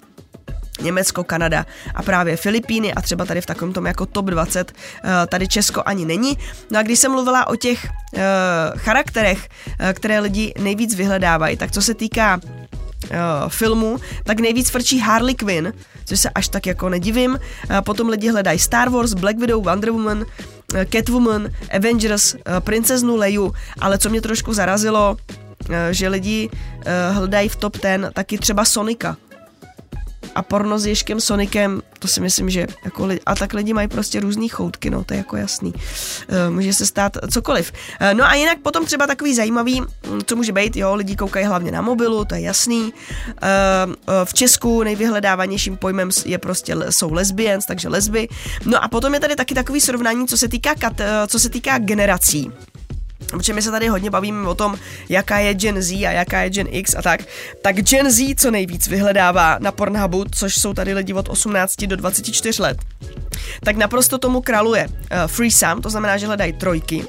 Německo, 0.81 1.23
Kanada 1.23 1.65
a 1.95 2.03
právě 2.03 2.37
Filipíny 2.37 2.93
a 2.93 3.01
třeba 3.01 3.25
tady 3.25 3.41
v 3.41 3.45
takovém 3.45 3.73
tom 3.73 3.85
jako 3.85 4.05
top 4.05 4.25
20 4.25 4.71
eh, 4.71 5.27
tady 5.27 5.47
Česko 5.47 5.83
ani 5.85 6.05
není. 6.05 6.37
No 6.71 6.79
a 6.79 6.83
když 6.83 6.99
jsem 6.99 7.11
mluvila 7.11 7.47
o 7.47 7.55
těch 7.55 7.87
charakterech, 8.75 9.49
které 9.93 10.19
lidi 10.19 10.53
nejvíc 10.59 10.95
vyhledávají, 10.95 11.57
tak 11.57 11.71
co 11.71 11.81
se 11.81 11.93
týká 11.93 12.39
filmu, 13.47 13.97
tak 14.23 14.39
nejvíc 14.39 14.69
frčí 14.69 14.99
Harley 14.99 15.35
Quinn, 15.35 15.73
což 16.05 16.19
se 16.19 16.29
až 16.29 16.47
tak 16.47 16.65
jako 16.65 16.89
nedivím. 16.89 17.31
Uh, 17.31 17.81
potom 17.81 18.09
lidi 18.09 18.29
hledají 18.29 18.59
Star 18.59 18.89
Wars, 18.89 19.13
Black 19.13 19.39
Widow, 19.39 19.63
Wonder 19.63 19.91
Woman, 19.91 20.17
uh, 20.17 20.25
Catwoman, 20.91 21.49
Avengers, 21.75 22.35
princeznu 22.59 23.15
Leju, 23.15 23.53
ale 23.79 23.97
co 23.97 24.09
mě 24.09 24.21
trošku 24.21 24.53
zarazilo, 24.53 25.17
že 25.91 26.07
lidi 26.07 26.49
hledají 27.11 27.49
v 27.49 27.55
top 27.55 27.77
10 27.77 28.13
taky 28.13 28.37
třeba 28.37 28.65
Sonika 28.65 29.17
a 30.35 30.41
porno 30.41 30.79
s 30.79 30.85
Ježkem 30.85 31.21
Sonikem, 31.21 31.81
to 31.99 32.07
si 32.07 32.21
myslím, 32.21 32.49
že 32.49 32.67
jako 32.85 33.05
lidi, 33.05 33.21
a 33.25 33.35
tak 33.35 33.53
lidi 33.53 33.73
mají 33.73 33.87
prostě 33.87 34.19
různý 34.19 34.49
choutky, 34.49 34.89
no 34.89 35.03
to 35.03 35.13
je 35.13 35.17
jako 35.17 35.37
jasný. 35.37 35.73
E, 36.27 36.49
může 36.49 36.73
se 36.73 36.85
stát 36.85 37.17
cokoliv. 37.31 37.71
E, 37.99 38.13
no 38.13 38.23
a 38.23 38.33
jinak 38.33 38.57
potom 38.59 38.85
třeba 38.85 39.07
takový 39.07 39.35
zajímavý, 39.35 39.81
hm, 39.81 40.19
co 40.25 40.35
může 40.35 40.51
být, 40.51 40.75
jo, 40.75 40.95
lidi 40.95 41.15
koukají 41.15 41.45
hlavně 41.45 41.71
na 41.71 41.81
mobilu, 41.81 42.25
to 42.25 42.35
je 42.35 42.41
jasný. 42.41 42.93
E, 43.41 44.25
v 44.25 44.33
Česku 44.33 44.83
nejvyhledávanějším 44.83 45.77
pojmem 45.77 46.09
je 46.25 46.37
prostě, 46.37 46.75
jsou 46.89 47.13
lesbians, 47.13 47.65
takže 47.65 47.89
lesby. 47.89 48.27
No 48.65 48.83
a 48.83 48.87
potom 48.87 49.13
je 49.13 49.19
tady 49.19 49.35
taky 49.35 49.53
takový 49.53 49.81
srovnání, 49.81 50.27
co 50.27 50.37
se 50.37 50.47
týká, 50.47 50.75
kat, 50.75 50.93
co 51.27 51.39
se 51.39 51.49
týká 51.49 51.77
generací 51.77 52.51
protože 53.27 53.53
my 53.53 53.61
se 53.61 53.71
tady 53.71 53.87
hodně 53.87 54.09
bavíme 54.09 54.47
o 54.47 54.55
tom, 54.55 54.79
jaká 55.09 55.39
je 55.39 55.53
Gen 55.53 55.81
Z 55.81 55.91
a 55.91 56.11
jaká 56.11 56.41
je 56.41 56.49
Gen 56.49 56.67
X 56.69 56.95
a 56.95 57.01
tak, 57.01 57.21
tak 57.61 57.75
Gen 57.75 58.11
Z 58.11 58.35
co 58.35 58.51
nejvíc 58.51 58.87
vyhledává 58.87 59.57
na 59.59 59.71
Pornhubu, 59.71 60.25
což 60.31 60.55
jsou 60.55 60.73
tady 60.73 60.93
lidi 60.93 61.13
od 61.13 61.29
18 61.29 61.75
do 61.85 61.95
24 61.95 62.61
let, 62.61 62.77
tak 63.63 63.75
naprosto 63.75 64.17
tomu 64.17 64.41
kraluje 64.41 64.87
uh, 64.87 64.93
Free 65.27 65.51
Sam, 65.51 65.81
to 65.81 65.89
znamená, 65.89 66.17
že 66.17 66.27
hledají 66.27 66.53
trojky, 66.53 66.97
uh, 66.97 67.05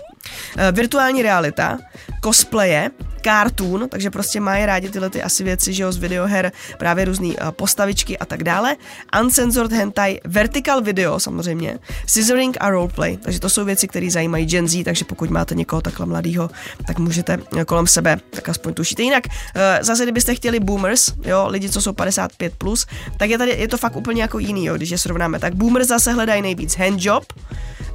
virtuální 0.73 1.23
realita, 1.23 1.79
cosplaye, 2.25 2.91
cartoon, 3.25 3.89
takže 3.89 4.11
prostě 4.11 4.41
mají 4.41 4.67
rádi 4.67 4.91
tyhle 4.91 5.11
ty 5.11 5.23
asi 5.23 5.45
věci, 5.45 5.73
že 5.73 5.83
jo, 5.83 5.93
z 5.93 5.97
videoher, 5.97 6.53
právě 6.79 7.05
různé 7.05 7.27
uh, 7.27 7.51
postavičky 7.51 8.19
a 8.19 8.25
tak 8.25 8.45
dále. 8.45 8.77
Uncensored 9.21 9.73
hentai, 9.73 10.21
vertical 10.25 10.81
video 10.81 11.21
samozřejmě, 11.21 11.79
scissoring 12.07 12.57
a 12.61 12.71
roleplay, 12.71 13.17
takže 13.17 13.41
to 13.41 13.49
jsou 13.49 13.65
věci, 13.65 13.89
které 13.89 14.11
zajímají 14.11 14.47
Gen 14.47 14.69
Z, 14.69 14.85
takže 14.85 15.05
pokud 15.05 15.31
máte 15.31 15.55
někoho 15.55 15.83
takhle 15.83 16.07
mladého, 16.07 16.51
tak 16.87 16.99
můžete 16.99 17.39
uh, 17.39 17.63
kolem 17.63 17.87
sebe 17.87 18.17
tak 18.31 18.49
aspoň 18.49 18.75
tušíte. 18.75 19.03
Jinak 19.03 19.27
uh, 19.27 19.63
zase, 19.81 20.03
kdybyste 20.03 20.35
chtěli 20.35 20.61
boomers, 20.61 21.13
jo, 21.25 21.47
lidi, 21.49 21.71
co 21.71 21.81
jsou 21.81 21.93
55+, 21.93 22.51
plus, 22.59 22.87
tak 23.17 23.31
je 23.31 23.39
tady, 23.39 23.51
je 23.51 23.69
to 23.69 23.79
fakt 23.79 23.97
úplně 23.97 24.23
jako 24.23 24.39
jiný, 24.39 24.65
jo, 24.65 24.77
když 24.77 24.91
je 24.91 24.99
srovnáme. 24.99 25.39
Tak 25.39 25.55
boomers 25.55 25.89
zase 25.89 26.13
hledají 26.13 26.43
nejvíc 26.43 26.79
handjob, 26.79 27.25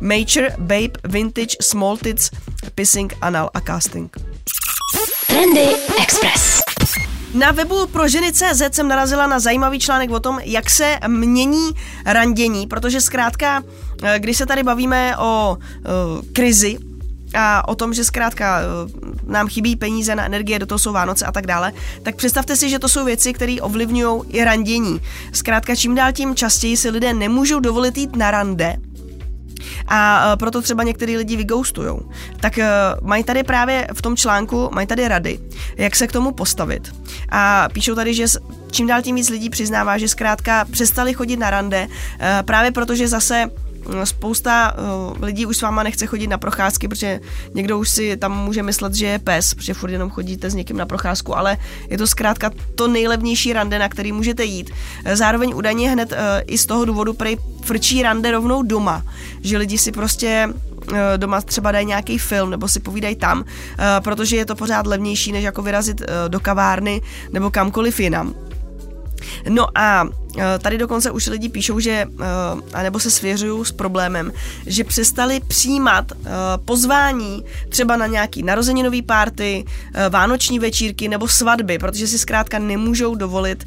Mature, 0.02 0.56
Babe, 0.58 1.00
Vintage, 1.04 1.58
Small 1.62 1.98
Tits, 1.98 2.32
Pissing, 2.76 3.14
Anal 3.22 3.50
a 3.54 3.62
Casting. 3.62 4.18
Trendy 5.38 5.70
Express. 6.02 6.62
Na 7.34 7.52
webu 7.52 7.88
pro 7.88 8.08
ženy 8.08 8.34
CZ 8.34 8.62
jsem 8.72 8.88
narazila 8.88 9.28
na 9.28 9.40
zajímavý 9.40 9.80
článek 9.80 10.12
o 10.12 10.20
tom, 10.20 10.40
jak 10.44 10.70
se 10.70 10.98
mění 11.08 11.72
randění, 12.06 12.68
protože 12.68 13.02
zkrátka, 13.02 13.64
eh, 14.04 14.20
když 14.20 14.38
se 14.38 14.46
tady 14.46 14.64
bavíme 14.64 15.18
o 15.18 15.58
uh, 15.58 16.26
krizi, 16.34 16.78
a 17.36 17.68
o 17.68 17.76
tom, 17.76 17.94
že 17.94 18.04
zkrátka 18.04 18.60
uh, 18.60 19.32
nám 19.32 19.48
chybí 19.48 19.76
peníze 19.76 20.16
na 20.16 20.26
energie, 20.26 20.60
do 20.60 20.66
toho 20.66 20.80
jsou 20.80 20.94
Vánoce 20.94 21.26
a 21.26 21.32
tak 21.32 21.48
dále, 21.48 21.74
tak 22.04 22.16
představte 22.16 22.56
si, 22.56 22.70
že 22.70 22.80
to 22.80 22.90
jsou 22.90 23.06
věci, 23.06 23.34
které 23.34 23.56
ovlivňují 23.62 24.24
i 24.30 24.44
randění. 24.44 25.02
Zkrátka, 25.34 25.76
čím 25.76 25.96
dál 25.96 26.14
tím 26.14 26.36
častěji 26.36 26.78
si 26.78 26.90
lidé 26.90 27.14
nemůžou 27.14 27.60
dovolit 27.60 27.98
jít 27.98 28.16
na 28.16 28.32
rande, 28.32 28.78
a 29.88 30.32
e, 30.34 30.38
proto 30.38 30.62
třeba 30.62 30.84
některý 30.84 31.18
lidi 31.18 31.36
vygoustujou. 31.36 32.00
Tak 32.40 32.58
e, 32.58 32.70
mají 33.02 33.24
tady 33.24 33.44
právě 33.44 33.88
v 33.94 34.02
tom 34.02 34.16
článku, 34.16 34.70
mají 34.74 34.88
tady 34.88 35.08
rady, 35.08 35.40
jak 35.78 35.96
se 35.96 36.08
k 36.08 36.12
tomu 36.12 36.32
postavit. 36.32 36.96
A 37.30 37.70
píšou 37.74 37.96
tady, 37.96 38.14
že 38.14 38.26
čím 38.72 38.88
dál 38.88 39.02
tím 39.02 39.16
víc 39.16 39.30
lidí 39.30 39.50
přiznává, 39.50 39.98
že 39.98 40.08
zkrátka 40.08 40.66
přestali 40.72 41.14
chodit 41.14 41.38
na 41.38 41.50
rande, 41.50 41.88
e, 42.20 42.44
právě 42.44 42.72
protože 42.72 43.08
zase 43.08 43.50
spousta 44.04 44.76
uh, 44.78 45.24
lidí 45.24 45.46
už 45.46 45.58
s 45.58 45.62
váma 45.62 45.84
nechce 45.84 46.06
chodit 46.06 46.28
na 46.28 46.38
procházky, 46.38 46.88
protože 46.88 47.20
někdo 47.54 47.80
už 47.80 47.90
si 47.90 48.18
tam 48.18 48.46
může 48.46 48.64
myslet, 48.64 48.96
že 48.96 49.06
je 49.06 49.20
pes, 49.20 49.54
protože 49.54 49.74
furt 49.74 49.92
jenom 49.92 50.10
chodíte 50.10 50.50
s 50.50 50.56
někým 50.56 50.78
na 50.78 50.86
procházku, 50.86 51.38
ale 51.38 51.58
je 51.90 51.98
to 51.98 52.08
zkrátka 52.08 52.52
to 52.76 52.88
nejlevnější 52.88 53.54
rande, 53.54 53.80
na 53.80 53.90
který 53.90 54.12
můžete 54.12 54.44
jít. 54.44 54.72
Zároveň 55.14 55.54
údajně 55.56 55.90
hned 55.90 56.12
uh, 56.12 56.18
i 56.48 56.58
z 56.58 56.66
toho 56.66 56.86
důvodu 56.86 57.14
prej 57.14 57.38
frčí 57.62 58.02
rande 58.02 58.32
rovnou 58.32 58.64
doma, 58.64 59.04
že 59.42 59.58
lidi 59.58 59.78
si 59.78 59.92
prostě 59.92 60.50
doma 61.18 61.42
třeba 61.42 61.72
dají 61.72 61.86
nějaký 61.86 62.18
film 62.18 62.50
nebo 62.50 62.68
si 62.68 62.80
povídají 62.80 63.16
tam, 63.16 63.44
protože 64.00 64.36
je 64.36 64.46
to 64.46 64.56
pořád 64.56 64.88
levnější, 64.88 65.32
než 65.32 65.44
jako 65.44 65.62
vyrazit 65.62 66.02
do 66.28 66.40
kavárny 66.40 67.02
nebo 67.32 67.52
kamkoliv 67.52 68.00
jinam. 68.00 68.34
No 69.50 69.68
a 69.76 70.08
Eh, 70.38 70.60
tady 70.60 70.78
dokonce 70.78 71.12
už 71.12 71.28
lidi 71.28 71.50
píšou, 71.50 71.80
že, 71.80 71.92
eh, 71.92 72.26
anebo 72.74 73.00
se 73.00 73.12
svěřují 73.12 73.66
s 73.66 73.72
problémem, 73.72 74.34
že 74.66 74.84
přestali 74.84 75.40
přijímat 75.48 76.12
eh, 76.12 76.30
pozvání 76.66 77.46
třeba 77.70 77.98
na 77.98 78.08
nějaký 78.08 78.44
narozeninový 78.44 79.02
párty, 79.02 79.66
vánoční 80.10 80.60
večírky 80.60 81.08
nebo 81.08 81.28
svatby, 81.28 81.80
protože 81.80 82.08
si 82.08 82.20
zkrátka 82.20 82.60
nemůžou 82.60 83.16
dovolit 83.16 83.66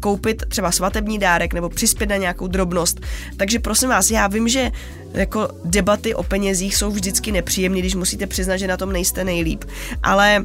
koupit 0.00 0.42
třeba 0.48 0.72
svatební 0.72 1.18
dárek 1.18 1.54
nebo 1.54 1.68
přispět 1.68 2.06
na 2.06 2.16
nějakou 2.16 2.46
drobnost. 2.46 3.00
Takže 3.36 3.58
prosím 3.58 3.88
vás, 3.88 4.10
já 4.10 4.26
vím, 4.26 4.48
že 4.48 4.70
jako 5.12 5.48
debaty 5.64 6.14
o 6.14 6.22
penězích 6.22 6.76
jsou 6.76 6.90
vždycky 6.90 7.32
nepříjemné, 7.32 7.78
když 7.78 7.94
musíte 7.94 8.26
přiznat, 8.26 8.56
že 8.56 8.66
na 8.66 8.76
tom 8.76 8.92
nejste 8.92 9.24
nejlíp, 9.24 9.64
ale 10.02 10.44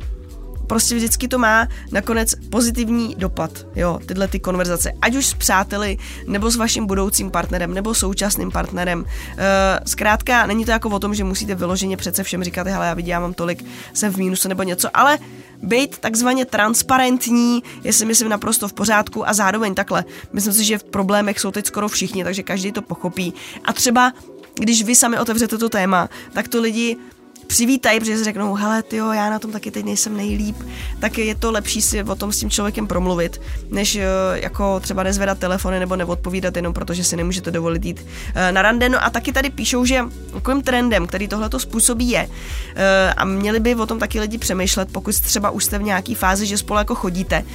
prostě 0.68 0.96
vždycky 0.96 1.28
to 1.28 1.38
má 1.38 1.68
nakonec 1.92 2.36
pozitivní 2.50 3.16
dopad, 3.16 3.52
jo, 3.76 4.00
tyhle 4.06 4.28
ty 4.28 4.40
konverzace, 4.40 4.92
ať 5.02 5.16
už 5.16 5.26
s 5.26 5.34
přáteli, 5.34 5.98
nebo 6.28 6.52
s 6.52 6.56
vaším 6.56 6.86
budoucím 6.86 7.32
partnerem, 7.32 7.74
nebo 7.74 7.94
současným 7.94 8.52
partnerem. 8.52 9.06
E, 9.38 9.80
zkrátka, 9.86 10.46
není 10.46 10.66
to 10.66 10.72
jako 10.72 10.90
o 10.90 11.00
tom, 11.00 11.16
že 11.16 11.24
musíte 11.24 11.56
vyloženě 11.56 11.98
přece 11.98 12.24
všem 12.24 12.44
říkat, 12.44 12.68
hele, 12.68 12.96
já 13.06 13.20
mám 13.20 13.34
tolik, 13.34 13.66
jsem 13.94 14.14
v 14.14 14.18
mínusu 14.18 14.48
nebo 14.48 14.64
něco, 14.64 14.90
ale 14.94 15.18
být 15.64 15.98
takzvaně 15.98 16.46
transparentní 16.46 17.64
je 17.84 17.94
si 17.94 18.06
myslím 18.06 18.30
naprosto 18.30 18.68
v 18.68 18.74
pořádku 18.74 19.30
a 19.30 19.34
zároveň 19.34 19.76
takhle. 19.76 20.06
Myslím 20.34 20.54
si, 20.54 20.64
že 20.64 20.78
v 20.78 20.84
problémech 20.84 21.40
jsou 21.40 21.52
teď 21.52 21.66
skoro 21.66 21.88
všichni, 21.88 22.24
takže 22.24 22.44
každý 22.44 22.72
to 22.72 22.82
pochopí. 22.82 23.34
A 23.66 23.74
třeba 23.74 24.14
když 24.60 24.84
vy 24.84 24.96
sami 24.96 25.20
otevřete 25.20 25.58
to 25.58 25.70
téma, 25.70 26.10
tak 26.34 26.48
to 26.48 26.62
lidi 26.62 26.98
přivítají, 27.48 28.00
protože 28.00 28.18
si 28.18 28.24
řeknou, 28.24 28.54
hele, 28.54 28.84
ty 28.84 28.96
já 28.96 29.30
na 29.30 29.40
tom 29.40 29.52
taky 29.52 29.72
teď 29.72 29.86
nejsem 29.86 30.18
nejlíp, 30.18 30.56
tak 31.00 31.18
je 31.18 31.36
to 31.36 31.52
lepší 31.52 31.82
si 31.82 32.04
o 32.04 32.16
tom 32.16 32.32
s 32.32 32.40
tím 32.40 32.50
člověkem 32.50 32.88
promluvit, 32.88 33.42
než 33.70 33.96
eh, 33.96 34.06
jako 34.34 34.80
třeba 34.80 35.04
nezvedat 35.04 35.40
telefony 35.40 35.80
nebo 35.80 35.96
neodpovídat 35.96 36.56
jenom 36.56 36.74
protože 36.74 37.04
si 37.04 37.16
nemůžete 37.16 37.52
dovolit 37.52 37.86
jít 37.86 38.06
eh, 38.36 38.52
na 38.52 38.62
rande. 38.62 38.90
No 38.90 39.04
a 39.04 39.10
taky 39.10 39.32
tady 39.32 39.50
píšou, 39.50 39.86
že 39.86 40.00
takovým 40.34 40.62
trendem, 40.62 41.08
který 41.08 41.28
tohle 41.28 41.50
způsobí 41.58 42.10
je, 42.10 42.30
eh, 42.76 43.14
a 43.14 43.26
měli 43.26 43.60
by 43.60 43.76
o 43.76 43.86
tom 43.86 44.00
taky 44.00 44.20
lidi 44.20 44.38
přemýšlet, 44.38 44.90
pokud 44.92 45.16
třeba 45.22 45.50
už 45.50 45.64
jste 45.64 45.78
v 45.80 45.84
nějaký 45.84 46.16
fázi, 46.16 46.46
že 46.46 46.58
spolu 46.58 46.80
jako 46.80 46.96
chodíte, 46.96 47.46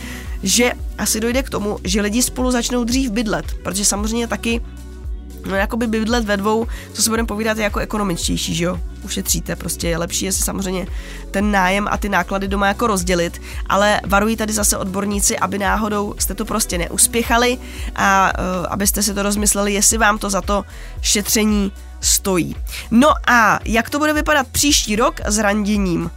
že 0.42 0.72
asi 0.98 1.20
dojde 1.20 1.42
k 1.42 1.50
tomu, 1.50 1.78
že 1.84 2.00
lidi 2.00 2.22
spolu 2.22 2.50
začnou 2.50 2.84
dřív 2.84 3.10
bydlet, 3.10 3.46
protože 3.62 3.84
samozřejmě 3.84 4.26
taky 4.26 4.60
No 5.46 5.56
jakoby 5.56 5.86
bydlet 5.86 6.24
ve 6.24 6.36
dvou, 6.36 6.66
co 6.92 7.02
se 7.02 7.10
budeme 7.10 7.26
povídat, 7.26 7.58
je 7.58 7.64
jako 7.64 7.80
ekonomičtější, 7.80 8.54
že 8.54 8.64
jo? 8.64 8.80
Ušetříte, 9.04 9.56
prostě 9.56 9.88
je 9.88 9.98
lepší 9.98 10.24
je 10.24 10.32
si 10.32 10.42
samozřejmě 10.42 10.86
ten 11.30 11.50
nájem 11.50 11.88
a 11.90 11.96
ty 11.96 12.08
náklady 12.08 12.48
doma 12.48 12.66
jako 12.66 12.86
rozdělit, 12.86 13.42
ale 13.68 14.00
varují 14.06 14.36
tady 14.36 14.52
zase 14.52 14.76
odborníci, 14.76 15.38
aby 15.38 15.58
náhodou 15.58 16.14
jste 16.18 16.34
to 16.34 16.44
prostě 16.44 16.78
neuspěchali 16.78 17.58
a 17.96 18.32
uh, 18.38 18.66
abyste 18.70 19.02
si 19.02 19.14
to 19.14 19.22
rozmysleli, 19.22 19.72
jestli 19.72 19.98
vám 19.98 20.18
to 20.18 20.30
za 20.30 20.40
to 20.40 20.64
šetření 21.00 21.72
stojí. 22.00 22.56
No 22.90 23.08
a 23.26 23.60
jak 23.64 23.90
to 23.90 23.98
bude 23.98 24.12
vypadat 24.12 24.46
příští 24.48 24.96
rok 24.96 25.20
s 25.26 25.38
randěním? 25.38 26.10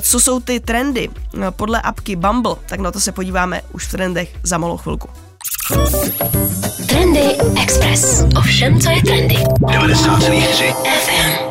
Co 0.00 0.20
jsou 0.20 0.40
ty 0.40 0.60
trendy 0.60 1.08
podle 1.50 1.82
apky 1.82 2.16
Bumble? 2.16 2.56
Tak 2.68 2.80
na 2.80 2.90
to 2.90 3.00
se 3.00 3.12
podíváme 3.12 3.60
už 3.72 3.86
v 3.86 3.90
trendech 3.90 4.36
za 4.42 4.58
malou 4.58 4.76
chvilku. 4.76 5.08
Trendy 6.88 7.36
Express. 7.62 8.24
Ovšem, 8.38 8.80
co 8.80 8.90
je 8.90 9.02
trendy. 9.02 9.34
90,3 9.34 10.72
FM. 10.72 11.48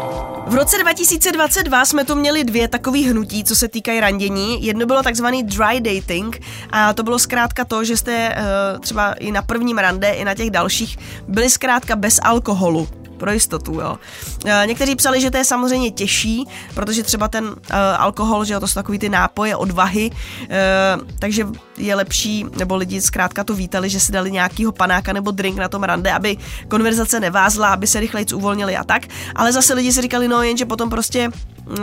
V 0.48 0.54
roce 0.54 0.78
2022 0.78 1.86
jsme 1.86 2.06
tu 2.06 2.16
měli 2.16 2.44
dvě 2.44 2.68
takové 2.68 3.00
hnutí, 3.00 3.44
co 3.44 3.56
se 3.56 3.68
týkají 3.68 4.00
randění. 4.00 4.66
Jedno 4.66 4.86
bylo 4.86 5.04
takzvaný 5.04 5.44
dry 5.44 5.82
dating 5.82 6.42
a 6.70 6.94
to 6.94 7.04
bylo 7.04 7.20
zkrátka 7.20 7.66
to, 7.66 7.84
že 7.84 7.98
jste 7.98 8.36
uh, 8.36 8.80
třeba 8.80 9.14
i 9.14 9.32
na 9.32 9.42
prvním 9.42 9.78
rande, 9.78 10.10
i 10.10 10.26
na 10.26 10.36
těch 10.36 10.50
dalších 10.50 10.98
byli 11.28 11.50
zkrátka 11.50 11.96
bez 11.96 12.20
alkoholu 12.24 12.88
pro 13.18 13.32
jistotu, 13.32 13.74
jo. 13.74 13.98
E, 14.46 14.68
někteří 14.68 14.96
psali, 14.96 15.22
že 15.22 15.32
to 15.32 15.38
je 15.38 15.46
samozřejmě 15.46 15.92
těžší, 15.92 16.48
protože 16.74 17.04
třeba 17.04 17.28
ten 17.28 17.56
e, 17.70 17.74
alkohol, 17.98 18.46
že 18.46 18.54
jo, 18.54 18.60
to 18.60 18.68
jsou 18.68 18.74
takový 18.74 19.00
ty 19.00 19.10
nápoje 19.10 19.56
odvahy, 19.56 20.12
e, 20.50 20.98
takže 21.20 21.48
je 21.78 21.96
lepší, 21.96 22.46
nebo 22.58 22.76
lidi 22.76 23.02
zkrátka 23.02 23.44
to 23.44 23.54
vítali, 23.54 23.90
že 23.90 24.00
si 24.00 24.12
dali 24.12 24.32
nějakýho 24.32 24.72
panáka 24.72 25.14
nebo 25.14 25.32
drink 25.32 25.58
na 25.58 25.70
tom 25.70 25.84
rande, 25.84 26.12
aby 26.12 26.38
konverzace 26.68 27.20
nevázla, 27.20 27.74
aby 27.74 27.88
se 27.88 28.00
rychleji 28.00 28.26
uvolnili 28.34 28.78
a 28.78 28.84
tak, 28.84 29.08
ale 29.36 29.52
zase 29.52 29.74
lidi 29.74 29.94
si 29.94 30.02
říkali, 30.02 30.28
no 30.28 30.44
jenže 30.44 30.66
potom 30.66 30.90
prostě 30.90 31.30
uh, 31.66 31.76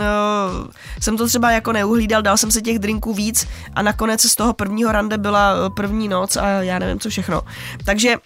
jsem 1.00 1.16
to 1.16 1.26
třeba 1.26 1.50
jako 1.50 1.72
neuhlídal, 1.72 2.22
dal 2.22 2.36
jsem 2.36 2.50
si 2.50 2.62
těch 2.62 2.78
drinků 2.78 3.14
víc 3.14 3.48
a 3.74 3.82
nakonec 3.82 4.22
z 4.22 4.34
toho 4.34 4.52
prvního 4.52 4.92
rande 4.92 5.18
byla 5.18 5.70
první 5.70 6.08
noc 6.08 6.36
a 6.36 6.48
já 6.48 6.78
nevím 6.78 7.00
co 7.00 7.08
všechno. 7.10 7.42
Takže 7.84 8.16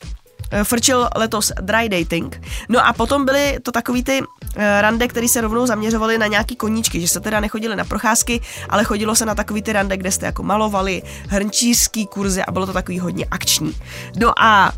frčil 0.62 1.08
letos 1.16 1.52
dry 1.60 1.88
dating. 1.88 2.40
No 2.68 2.86
a 2.86 2.92
potom 2.92 3.24
byly 3.24 3.58
to 3.62 3.72
takový 3.72 4.04
ty 4.04 4.22
eh, 4.56 4.82
rande, 4.82 5.08
které 5.08 5.28
se 5.28 5.40
rovnou 5.40 5.66
zaměřovaly 5.66 6.18
na 6.18 6.26
nějaký 6.26 6.56
koníčky, 6.56 7.00
že 7.00 7.08
se 7.08 7.20
teda 7.20 7.40
nechodili 7.40 7.76
na 7.76 7.84
procházky, 7.84 8.40
ale 8.68 8.84
chodilo 8.84 9.14
se 9.14 9.26
na 9.26 9.34
takový 9.34 9.62
ty 9.62 9.72
rande, 9.72 9.96
kde 9.96 10.12
jste 10.12 10.26
jako 10.26 10.42
malovali 10.42 11.02
hrnčířský 11.28 12.06
kurzy 12.06 12.42
a 12.42 12.52
bylo 12.52 12.66
to 12.66 12.72
takový 12.72 12.98
hodně 12.98 13.26
akční. 13.30 13.76
No 14.16 14.42
a 14.42 14.72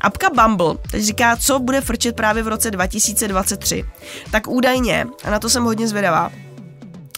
Apka 0.00 0.30
Bumble 0.30 0.74
teď 0.90 1.02
říká, 1.02 1.36
co 1.36 1.58
bude 1.58 1.80
frčet 1.80 2.16
právě 2.16 2.42
v 2.42 2.48
roce 2.48 2.70
2023. 2.70 3.84
Tak 4.30 4.48
údajně, 4.48 5.06
a 5.24 5.30
na 5.30 5.38
to 5.38 5.48
jsem 5.48 5.64
hodně 5.64 5.88
zvědavá, 5.88 6.32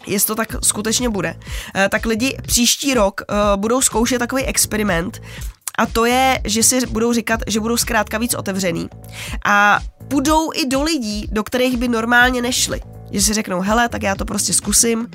jestli 0.06 0.26
to 0.26 0.34
tak 0.34 0.48
skutečně 0.62 1.08
bude, 1.08 1.34
eh, 1.74 1.88
tak 1.88 2.06
lidi 2.06 2.38
příští 2.46 2.94
rok 2.94 3.20
budou 3.56 3.80
zkoušet 3.80 4.18
takový 4.18 4.44
experiment, 4.44 5.20
a 5.82 5.86
to 5.86 6.04
je, 6.04 6.40
že 6.44 6.62
si 6.62 6.86
budou 6.86 7.12
říkat, 7.12 7.40
že 7.46 7.60
budou 7.60 7.76
zkrátka 7.76 8.18
víc 8.18 8.34
otevřený. 8.34 8.88
A 9.44 9.80
půjdou 10.08 10.50
i 10.54 10.66
do 10.66 10.82
lidí, 10.82 11.28
do 11.32 11.42
kterých 11.44 11.76
by 11.76 11.88
normálně 11.88 12.42
nešli. 12.42 12.80
Že 13.10 13.22
si 13.22 13.32
řeknou, 13.32 13.60
hele, 13.60 13.88
tak 13.88 14.02
já 14.02 14.14
to 14.14 14.24
prostě 14.24 14.52
zkusím, 14.52 15.00
uh, 15.00 15.08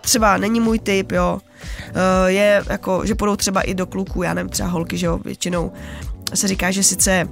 třeba 0.00 0.36
není 0.36 0.60
můj 0.60 0.78
typ, 0.78 1.12
jo, 1.12 1.40
uh, 1.40 2.26
je 2.26 2.64
jako, 2.70 3.06
že 3.06 3.14
půjdou 3.14 3.36
třeba 3.36 3.60
i 3.60 3.74
do 3.74 3.86
kluků, 3.86 4.22
já 4.22 4.34
nevím, 4.34 4.50
třeba 4.50 4.68
holky, 4.68 4.98
že 4.98 5.06
jo, 5.06 5.18
většinou 5.24 5.72
se 6.34 6.48
říká, 6.48 6.70
že 6.70 6.82
sice 6.82 7.28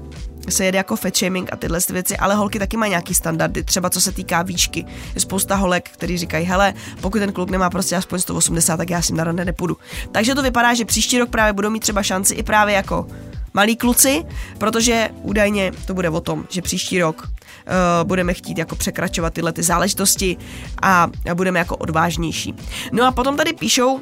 se 0.48 0.64
jede 0.64 0.78
jako 0.78 0.96
fat 0.96 1.16
shaming 1.16 1.52
a 1.52 1.56
tyhle 1.56 1.78
věci, 1.90 2.16
ale 2.16 2.35
holky 2.35 2.59
taky 2.59 2.76
mají 2.76 2.90
nějaký 2.90 3.14
standardy, 3.14 3.62
třeba 3.62 3.90
co 3.90 4.00
se 4.00 4.12
týká 4.12 4.42
výšky. 4.42 4.87
Je 5.14 5.20
spousta 5.20 5.54
holek, 5.54 5.90
který 5.90 6.18
říkají, 6.18 6.46
hele, 6.46 6.74
pokud 7.00 7.18
ten 7.18 7.32
kluk 7.32 7.50
nemá 7.50 7.70
prostě 7.70 7.96
aspoň 7.96 8.18
180, 8.18 8.76
tak 8.76 8.90
já 8.90 9.02
s 9.02 9.09
ním 9.09 9.16
na 9.16 9.24
rande 9.24 9.44
nepůjdu. 9.44 9.76
Takže 10.12 10.35
to 10.35 10.42
vypadá, 10.42 10.74
že 10.74 10.85
příští 10.85 11.18
rok 11.18 11.30
právě 11.30 11.52
budou 11.52 11.70
mít 11.70 11.80
třeba 11.80 12.02
šanci 12.02 12.35
i 12.35 12.42
právě 12.42 12.74
jako 12.74 13.06
malí 13.54 13.76
kluci, 13.76 14.24
protože 14.59 15.09
údajně 15.22 15.72
to 15.87 15.94
bude 15.94 16.11
o 16.11 16.20
tom, 16.20 16.44
že 16.48 16.62
příští 16.62 17.00
rok 17.00 17.22
uh, 17.28 18.09
budeme 18.09 18.35
chtít 18.35 18.59
jako 18.59 18.76
překračovat 18.76 19.35
tyhle 19.35 19.52
ty 19.52 19.62
záležitosti 19.62 20.37
a 20.82 21.11
budeme 21.35 21.59
jako 21.59 21.76
odvážnější. 21.76 22.54
No 22.92 23.04
a 23.04 23.11
potom 23.11 23.37
tady 23.37 23.52
píšou, 23.52 24.00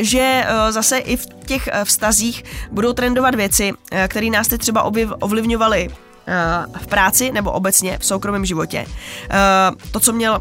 že 0.00 0.44
uh, 0.44 0.72
zase 0.72 0.98
i 0.98 1.16
v 1.16 1.26
těch 1.46 1.68
uh, 1.72 1.84
vztazích 1.84 2.44
budou 2.72 2.92
trendovat 2.92 3.34
věci, 3.34 3.72
uh, 3.72 3.98
které 4.08 4.30
nás 4.30 4.48
teď 4.48 4.60
třeba 4.60 4.82
ovlivňovaly 5.20 5.88
v 6.80 6.86
práci 6.86 7.32
nebo 7.32 7.52
obecně 7.52 7.98
v 7.98 8.04
soukromém 8.04 8.44
životě. 8.44 8.86
To, 9.90 10.00
co 10.00 10.12
měl 10.12 10.40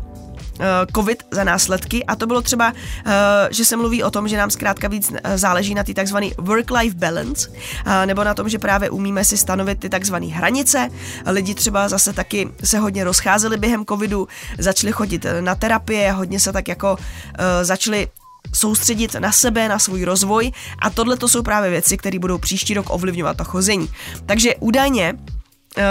covid 0.96 1.24
za 1.32 1.44
následky 1.44 2.06
a 2.06 2.16
to 2.16 2.28
bylo 2.28 2.42
třeba, 2.42 2.74
že 3.52 3.66
se 3.66 3.76
mluví 3.76 4.04
o 4.04 4.12
tom, 4.12 4.28
že 4.28 4.38
nám 4.38 4.50
zkrátka 4.50 4.88
víc 4.88 5.14
záleží 5.36 5.76
na 5.76 5.84
ty 5.84 5.94
takzvaný 5.94 6.34
work-life 6.38 6.96
balance, 6.96 7.50
nebo 8.06 8.24
na 8.24 8.34
tom, 8.34 8.50
že 8.50 8.60
právě 8.60 8.90
umíme 8.90 9.26
si 9.26 9.38
stanovit 9.38 9.80
ty 9.80 9.90
takzvané 9.90 10.28
hranice. 10.28 10.90
Lidi 11.26 11.56
třeba 11.56 11.90
zase 11.90 12.14
taky 12.14 12.50
se 12.64 12.80
hodně 12.80 13.04
rozcházeli 13.04 13.58
během 13.58 13.86
covidu, 13.86 14.28
začali 14.58 14.94
chodit 14.94 15.26
na 15.42 15.56
terapie, 15.56 16.12
hodně 16.12 16.40
se 16.40 16.54
tak 16.54 16.68
jako 16.68 16.98
začali 17.62 18.08
soustředit 18.54 19.16
na 19.20 19.32
sebe, 19.32 19.70
na 19.70 19.80
svůj 19.80 20.04
rozvoj 20.04 20.52
a 20.80 20.90
tohle 20.90 21.18
to 21.18 21.28
jsou 21.28 21.44
právě 21.44 21.70
věci, 21.70 21.98
které 21.98 22.20
budou 22.20 22.38
příští 22.38 22.74
rok 22.74 22.86
ovlivňovat 22.90 23.38
to 23.38 23.44
chození. 23.44 23.90
Takže 24.26 24.56
údajně 24.56 25.14
Uh, 25.78 25.84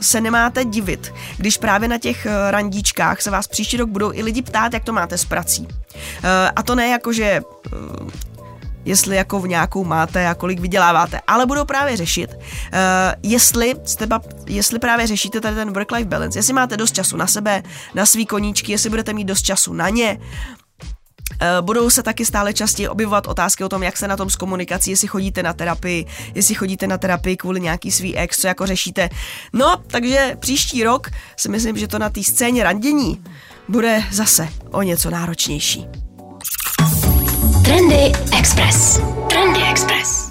se 0.00 0.20
nemáte 0.20 0.64
divit, 0.64 1.14
když 1.36 1.56
právě 1.56 1.88
na 1.88 1.98
těch 1.98 2.26
uh, 2.26 2.50
randíčkách 2.50 3.22
se 3.22 3.30
vás 3.30 3.48
příští 3.48 3.76
rok 3.76 3.88
budou 3.88 4.12
i 4.12 4.22
lidi 4.22 4.42
ptát, 4.42 4.72
jak 4.72 4.84
to 4.84 4.92
máte 4.92 5.18
s 5.18 5.24
prací. 5.24 5.62
Uh, 5.62 5.68
a 6.56 6.62
to 6.62 6.74
ne 6.74 6.88
jako, 6.88 7.12
že 7.12 7.40
jestli 8.84 9.16
jako 9.16 9.40
v 9.40 9.48
nějakou 9.48 9.84
máte 9.84 10.28
a 10.28 10.34
kolik 10.34 10.60
vyděláváte, 10.60 11.20
ale 11.26 11.46
budou 11.46 11.64
právě 11.64 11.96
řešit, 11.96 12.30
uh, 12.34 12.40
jestli, 13.22 13.74
jste, 13.84 14.08
jestli 14.46 14.78
právě 14.78 15.06
řešíte 15.06 15.40
tady 15.40 15.56
ten 15.56 15.72
work-life 15.72 16.08
balance, 16.08 16.38
jestli 16.38 16.52
máte 16.52 16.76
dost 16.76 16.94
času 16.94 17.16
na 17.16 17.26
sebe, 17.26 17.62
na 17.94 18.06
svý 18.06 18.26
koníčky, 18.26 18.72
jestli 18.72 18.90
budete 18.90 19.12
mít 19.12 19.24
dost 19.24 19.42
času 19.42 19.72
na 19.72 19.88
ně, 19.88 20.18
Eh, 20.18 20.67
budou 21.60 21.90
se 21.90 22.02
taky 22.02 22.24
stále 22.24 22.54
častěji 22.54 22.88
objevovat 22.88 23.26
otázky 23.26 23.64
o 23.64 23.68
tom, 23.68 23.82
jak 23.82 23.96
se 23.96 24.08
na 24.08 24.16
tom 24.16 24.30
s 24.30 24.36
komunikací, 24.36 24.90
jestli 24.90 25.08
chodíte 25.08 25.42
na 25.42 25.52
terapii, 25.52 26.06
jestli 26.34 26.54
chodíte 26.54 26.86
na 26.86 26.98
terapii 26.98 27.36
kvůli 27.36 27.60
nějaký 27.60 27.92
svý 27.92 28.16
ex, 28.16 28.40
co 28.40 28.46
jako 28.46 28.66
řešíte. 28.66 29.10
No, 29.52 29.76
takže 29.86 30.36
příští 30.40 30.84
rok 30.84 31.10
si 31.36 31.48
myslím, 31.48 31.76
že 31.76 31.88
to 31.88 31.98
na 31.98 32.10
té 32.10 32.22
scéně 32.22 32.64
randění 32.64 33.22
bude 33.68 34.04
zase 34.12 34.48
o 34.70 34.82
něco 34.82 35.10
náročnější. 35.10 35.86
Trendy 37.64 38.12
Express. 38.38 39.00
Trendy 39.28 39.60
Express. 39.70 40.27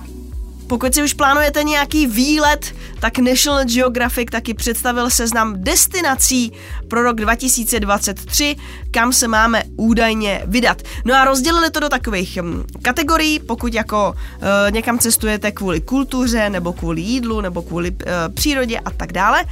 Pokud 0.68 0.94
si 0.94 1.04
už 1.04 1.14
plánujete 1.14 1.64
nějaký 1.64 2.08
výlet, 2.08 2.76
tak 3.00 3.20
National 3.20 3.66
Geographic 3.66 4.28
taky 4.32 4.54
představil 4.54 5.10
seznam 5.10 5.54
destinací 5.58 6.52
pro 6.88 7.04
rok 7.04 7.16
2023, 7.16 8.56
kam 8.92 9.14
se 9.14 9.28
máme 9.28 9.64
údajně 9.76 10.42
vydat. 10.46 10.82
No 11.06 11.16
a 11.16 11.26
rozdělili 11.26 11.70
to 11.72 11.80
do 11.80 11.90
takových 11.90 12.38
hm, 12.42 12.64
kategorií, 12.82 13.40
pokud 13.40 13.74
jako 13.74 14.16
e, 14.68 14.72
někam 14.72 15.00
cestujete 15.00 15.52
kvůli 15.52 15.82
kultuře, 15.82 16.50
nebo 16.50 16.74
kvůli 16.74 17.02
jídlu, 17.02 17.42
nebo 17.42 17.62
kvůli 17.62 17.88
e, 18.06 18.30
přírodě 18.30 18.80
a 18.80 18.92
tak 18.92 19.14
dále. 19.14 19.44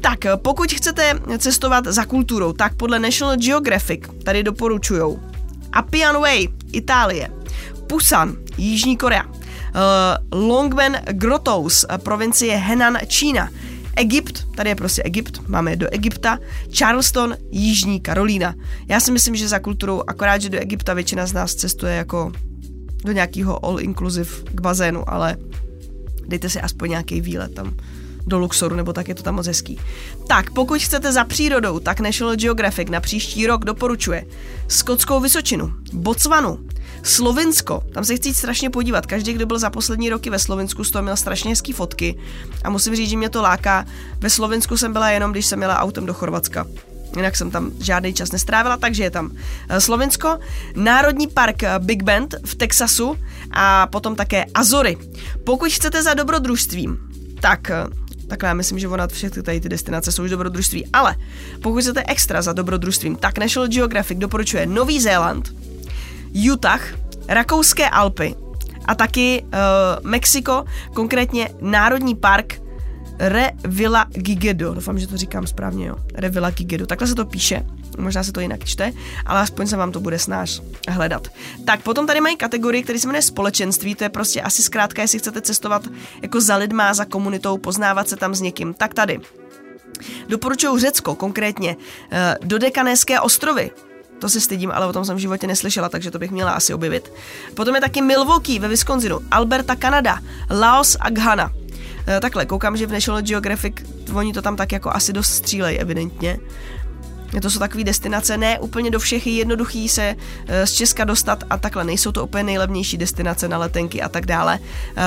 Tak 0.00 0.18
pokud 0.36 0.72
chcete 0.72 1.20
cestovat 1.38 1.84
za 1.86 2.04
kulturou, 2.04 2.52
tak 2.52 2.74
podle 2.74 2.98
National 2.98 3.36
Geographic 3.36 4.00
tady 4.24 4.42
doporučujou 4.42 5.20
Appian 5.72 6.20
Way, 6.20 6.48
Itálie, 6.72 7.28
Pusan, 7.86 8.36
Jižní 8.58 8.96
Korea, 8.96 9.24
Longmen 10.32 11.00
Grotous, 11.12 11.86
provincie 12.02 12.56
Henan, 12.56 12.98
Čína, 13.06 13.50
Egypt, 13.96 14.46
tady 14.54 14.70
je 14.70 14.74
prostě 14.74 15.02
Egypt, 15.02 15.48
máme 15.48 15.76
do 15.76 15.88
Egypta, 15.92 16.38
Charleston, 16.78 17.36
Jižní 17.50 18.00
Karolína. 18.00 18.54
Já 18.88 19.00
si 19.00 19.12
myslím, 19.12 19.36
že 19.36 19.48
za 19.48 19.58
kulturou, 19.58 20.02
akorát, 20.06 20.42
že 20.42 20.48
do 20.48 20.58
Egypta 20.58 20.94
většina 20.94 21.26
z 21.26 21.32
nás 21.32 21.54
cestuje 21.54 21.94
jako 21.94 22.32
do 23.04 23.12
nějakého 23.12 23.64
all-inclusive 23.64 24.30
k 24.44 24.60
bazénu, 24.60 25.10
ale 25.10 25.36
dejte 26.28 26.48
si 26.48 26.60
aspoň 26.60 26.90
nějaký 26.90 27.20
výlet 27.20 27.54
tam 27.54 27.74
do 28.26 28.38
Luxoru, 28.38 28.76
nebo 28.76 28.92
tak 28.92 29.08
je 29.08 29.14
to 29.14 29.22
tam 29.22 29.34
moc 29.34 29.46
hezký. 29.46 29.78
Tak, 30.26 30.50
pokud 30.50 30.80
chcete 30.80 31.12
za 31.12 31.24
přírodou, 31.24 31.80
tak 31.80 32.00
National 32.00 32.36
Geographic 32.36 32.88
na 32.88 33.00
příští 33.00 33.46
rok 33.46 33.64
doporučuje 33.64 34.24
Skotskou 34.68 35.20
Vysočinu, 35.20 35.72
Botswanu, 35.92 36.58
Slovinsko, 37.02 37.82
tam 37.92 38.04
se 38.04 38.16
chci 38.16 38.34
strašně 38.34 38.70
podívat. 38.70 39.06
Každý, 39.06 39.32
kdo 39.32 39.46
byl 39.46 39.58
za 39.58 39.70
poslední 39.70 40.10
roky 40.10 40.30
ve 40.30 40.38
Slovensku, 40.38 40.84
z 40.84 40.90
toho 40.90 41.02
měl 41.02 41.16
strašně 41.16 41.50
hezký 41.50 41.72
fotky 41.72 42.18
a 42.64 42.70
musím 42.70 42.96
říct, 42.96 43.10
že 43.10 43.16
mě 43.16 43.28
to 43.28 43.42
láká. 43.42 43.86
Ve 44.20 44.30
Slovensku 44.30 44.76
jsem 44.76 44.92
byla 44.92 45.10
jenom, 45.10 45.32
když 45.32 45.46
jsem 45.46 45.62
jela 45.62 45.78
autem 45.78 46.06
do 46.06 46.14
Chorvatska. 46.14 46.66
Jinak 47.16 47.36
jsem 47.36 47.50
tam 47.50 47.70
žádný 47.80 48.14
čas 48.14 48.32
nestrávila, 48.32 48.76
takže 48.76 49.02
je 49.02 49.10
tam 49.10 49.30
eh, 49.68 49.80
Slovensko, 49.80 50.38
Národní 50.76 51.26
park 51.26 51.62
eh, 51.62 51.78
Big 51.78 52.02
Bend 52.02 52.34
v 52.44 52.54
Texasu 52.54 53.16
a 53.50 53.86
potom 53.86 54.16
také 54.16 54.44
Azory. 54.54 54.96
Pokud 55.44 55.72
chcete 55.72 56.02
za 56.02 56.14
dobrodružstvím, 56.14 56.98
tak 57.40 57.70
Takhle 58.28 58.48
já 58.48 58.54
myslím, 58.54 58.78
že 58.78 58.88
ona 58.88 59.06
všechny 59.06 59.42
tady 59.42 59.60
ty 59.60 59.68
destinace 59.68 60.12
jsou 60.12 60.24
už 60.24 60.30
dobrodružství. 60.30 60.86
Ale 60.92 61.16
pokud 61.62 61.80
chcete 61.80 62.04
extra 62.06 62.42
za 62.42 62.52
dobrodružstvím, 62.52 63.16
tak 63.16 63.38
National 63.38 63.68
Geographic 63.68 64.18
doporučuje 64.18 64.66
Nový 64.66 65.00
Zéland, 65.00 65.54
Utah, 66.32 66.94
Rakouské 67.28 67.88
Alpy 67.88 68.34
a 68.84 68.94
taky 68.94 69.42
uh, 69.44 70.10
Mexiko, 70.10 70.64
konkrétně 70.94 71.48
Národní 71.60 72.14
park 72.14 72.63
Revilla 73.18 74.06
Gigedo. 74.10 74.74
Doufám, 74.74 74.98
že 74.98 75.06
to 75.06 75.16
říkám 75.16 75.46
správně, 75.46 75.86
jo. 75.86 75.96
Revilla 76.14 76.50
Gigedo. 76.50 76.86
Takhle 76.86 77.08
se 77.08 77.14
to 77.14 77.24
píše. 77.24 77.66
Možná 77.98 78.22
se 78.22 78.32
to 78.32 78.40
jinak 78.40 78.64
čte, 78.64 78.92
ale 79.26 79.40
aspoň 79.40 79.66
se 79.66 79.76
vám 79.76 79.92
to 79.92 80.00
bude 80.00 80.18
snáš 80.18 80.60
hledat. 80.88 81.28
Tak 81.64 81.82
potom 81.82 82.06
tady 82.06 82.20
mají 82.20 82.36
kategorii, 82.36 82.82
který 82.82 82.98
se 82.98 83.08
jmenuje 83.08 83.22
společenství, 83.22 83.94
to 83.94 84.04
je 84.04 84.10
prostě 84.10 84.42
asi 84.42 84.62
zkrátka, 84.62 85.02
jestli 85.02 85.18
chcete 85.18 85.40
cestovat 85.40 85.88
jako 86.22 86.40
za 86.40 86.56
lidma, 86.56 86.94
za 86.94 87.04
komunitou, 87.04 87.58
poznávat 87.58 88.08
se 88.08 88.16
tam 88.16 88.34
s 88.34 88.40
někým. 88.40 88.74
Tak 88.74 88.94
tady. 88.94 89.20
Doporučuju 90.28 90.78
Řecko, 90.78 91.14
konkrétně 91.14 91.76
eh, 92.10 92.36
Dodekanéské 92.42 93.20
ostrovy. 93.20 93.70
To 94.18 94.28
se 94.28 94.40
stydím, 94.40 94.72
ale 94.72 94.86
o 94.86 94.92
tom 94.92 95.04
jsem 95.04 95.16
v 95.16 95.20
životě 95.20 95.46
neslyšela, 95.46 95.88
takže 95.88 96.10
to 96.10 96.18
bych 96.18 96.30
měla 96.30 96.52
asi 96.52 96.74
objevit. 96.74 97.12
Potom 97.54 97.74
je 97.74 97.80
taky 97.80 98.02
Milwaukee 98.02 98.58
ve 98.58 98.68
Wisconsinu, 98.68 99.20
Alberta, 99.30 99.76
Kanada, 99.76 100.18
Laos 100.50 100.96
a 101.00 101.10
Ghana. 101.10 101.50
E, 102.08 102.20
takhle, 102.20 102.46
koukám, 102.46 102.76
že 102.76 102.86
v 102.86 102.92
National 102.92 103.22
Geographic 103.22 103.74
oni 104.14 104.32
to 104.32 104.42
tam 104.42 104.56
tak 104.56 104.72
jako 104.72 104.90
asi 104.90 105.12
dost 105.12 105.28
střílejí, 105.28 105.78
evidentně. 105.78 106.38
To 107.42 107.50
jsou 107.50 107.58
takové 107.58 107.84
destinace, 107.84 108.36
ne 108.36 108.58
úplně 108.58 108.90
do 108.90 108.98
všech 108.98 109.26
je 109.26 109.32
jednoduchý 109.32 109.88
se 109.88 110.16
e, 110.46 110.66
z 110.66 110.72
Česka 110.72 111.04
dostat 111.04 111.44
a 111.50 111.56
takhle 111.58 111.84
nejsou 111.84 112.12
to 112.12 112.24
úplně 112.24 112.44
nejlevnější 112.44 112.96
destinace 112.96 113.48
na 113.48 113.58
letenky 113.58 114.02
a 114.02 114.08
tak 114.08 114.26
dále, 114.26 114.58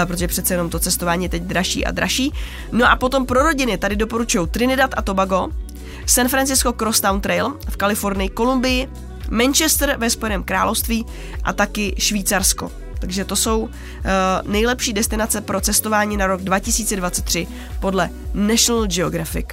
e, 0.02 0.06
protože 0.06 0.28
přece 0.28 0.54
jenom 0.54 0.70
to 0.70 0.80
cestování 0.80 1.24
je 1.24 1.30
teď 1.30 1.44
dražší 1.44 1.86
a 1.86 1.92
dražší. 1.92 2.34
No 2.72 2.92
a 2.92 2.96
potom 2.96 3.26
pro 3.26 3.44
rodiny 3.44 3.78
tady 3.78 3.96
doporučují 3.96 4.48
Trinidad 4.48 4.92
a 4.98 5.02
Tobago, 5.02 5.48
San 6.06 6.28
Francisco 6.28 6.74
Crosstown 6.74 7.22
Trail 7.22 7.58
v 7.70 7.78
Kalifornii, 7.78 8.30
Kolumbii, 8.30 8.90
Manchester 9.30 9.96
ve 9.98 10.10
Spojeném 10.10 10.44
království 10.44 11.06
a 11.44 11.54
taky 11.54 11.96
Švýcarsko. 11.98 12.87
Takže 13.00 13.26
to 13.26 13.36
jsou 13.36 13.60
uh, 13.60 13.70
nejlepší 14.46 14.94
destinace 14.94 15.42
pro 15.42 15.62
cestování 15.62 16.18
na 16.18 16.28
rok 16.28 16.42
2023 16.42 17.48
podle 17.80 18.10
National 18.34 18.88
Geographic. 18.88 19.46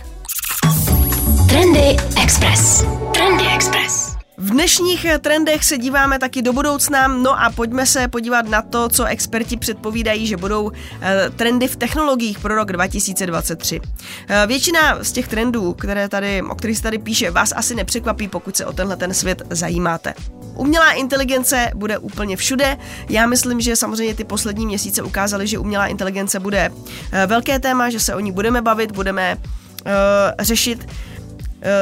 Trendy 1.49 1.97
Express. 2.23 2.85
Trendy 3.15 3.45
Express. 3.55 4.14
V 4.37 4.51
dnešních 4.51 5.05
eh, 5.05 5.19
trendech 5.19 5.65
se 5.65 5.79
díváme 5.79 6.19
taky 6.19 6.43
do 6.43 6.53
budoucna, 6.53 7.09
no 7.09 7.41
a 7.41 7.51
pojďme 7.51 7.87
se 7.87 8.09
podívat 8.09 8.49
na 8.49 8.63
to, 8.63 8.89
co 8.89 9.05
experti 9.05 9.57
předpovídají, 9.57 10.27
že 10.27 10.37
budou 10.37 10.73
eh, 11.01 11.31
trendy 11.37 11.69
v 11.69 11.77
technologiích 11.77 12.39
pro 12.39 12.55
rok 12.55 12.73
2023. 12.73 13.81
Eh, 14.29 14.47
většina 14.47 14.99
z 15.05 15.13
těch 15.13 15.29
trendů, 15.29 15.73
které 15.73 16.09
tady, 16.09 16.43
o 16.43 16.55
kterých 16.55 16.77
se 16.77 16.83
tady 16.83 16.99
píše, 16.99 17.31
vás 17.31 17.53
asi 17.57 17.75
nepřekvapí, 17.75 18.29
pokud 18.29 18.57
se 18.57 18.67
o 18.67 18.73
tenhle 18.73 18.97
ten 18.97 19.15
svět 19.15 19.43
zajímáte. 19.51 20.15
Umělá 20.55 20.93
inteligence 20.93 21.71
bude 21.75 21.99
úplně 21.99 22.37
všude. 22.37 22.79
Já 23.09 23.27
myslím, 23.27 23.61
že 23.61 23.77
samozřejmě 23.77 24.15
ty 24.15 24.25
poslední 24.25 24.67
měsíce 24.67 25.03
ukázaly, 25.03 25.47
že 25.47 25.59
umělá 25.59 25.87
inteligence 25.87 26.41
bude 26.41 26.73
velké 27.27 27.59
téma, 27.59 27.91
že 27.91 28.01
se 28.01 28.15
o 28.15 28.21
ní 28.21 28.33
budeme 28.33 28.63
bavit, 28.63 28.93
budeme 28.93 29.37
uh, 29.37 29.91
řešit 30.39 30.87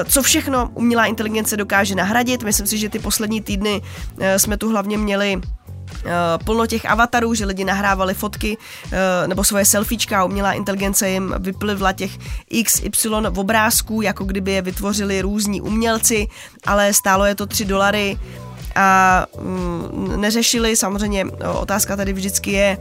co 0.04 0.22
všechno 0.22 0.70
umělá 0.74 1.06
inteligence 1.06 1.56
dokáže 1.56 1.94
nahradit. 1.94 2.42
Myslím 2.42 2.66
si, 2.66 2.78
že 2.78 2.88
ty 2.88 2.98
poslední 2.98 3.40
týdny 3.40 3.82
eh, 4.20 4.38
jsme 4.38 4.56
tu 4.56 4.70
hlavně 4.70 4.98
měli 4.98 5.40
eh, 5.40 6.10
plno 6.44 6.66
těch 6.66 6.86
avatarů, 6.86 7.34
že 7.34 7.44
lidi 7.46 7.64
nahrávali 7.64 8.14
fotky 8.14 8.56
nebo 9.26 9.44
svoje 9.44 9.64
selfiečka 9.64 10.24
umělá 10.24 10.52
inteligence 10.52 11.10
jim 11.10 11.34
vyplivla 11.38 11.92
těch 11.92 12.10
XY 12.64 13.08
obrázků, 13.36 14.02
jako 14.02 14.24
kdyby 14.24 14.52
je 14.52 14.62
vytvořili 14.62 15.22
různí 15.22 15.60
umělci, 15.60 16.26
ale 16.66 16.92
stálo 16.92 17.24
je 17.24 17.34
to 17.34 17.46
3 17.46 17.64
dolary 17.64 18.18
a 18.74 19.26
mm, 19.40 20.20
neřešili. 20.20 20.76
Samozřejmě 20.76 21.24
otázka 21.60 21.96
tady 21.96 22.12
vždycky 22.12 22.50
je, 22.52 22.78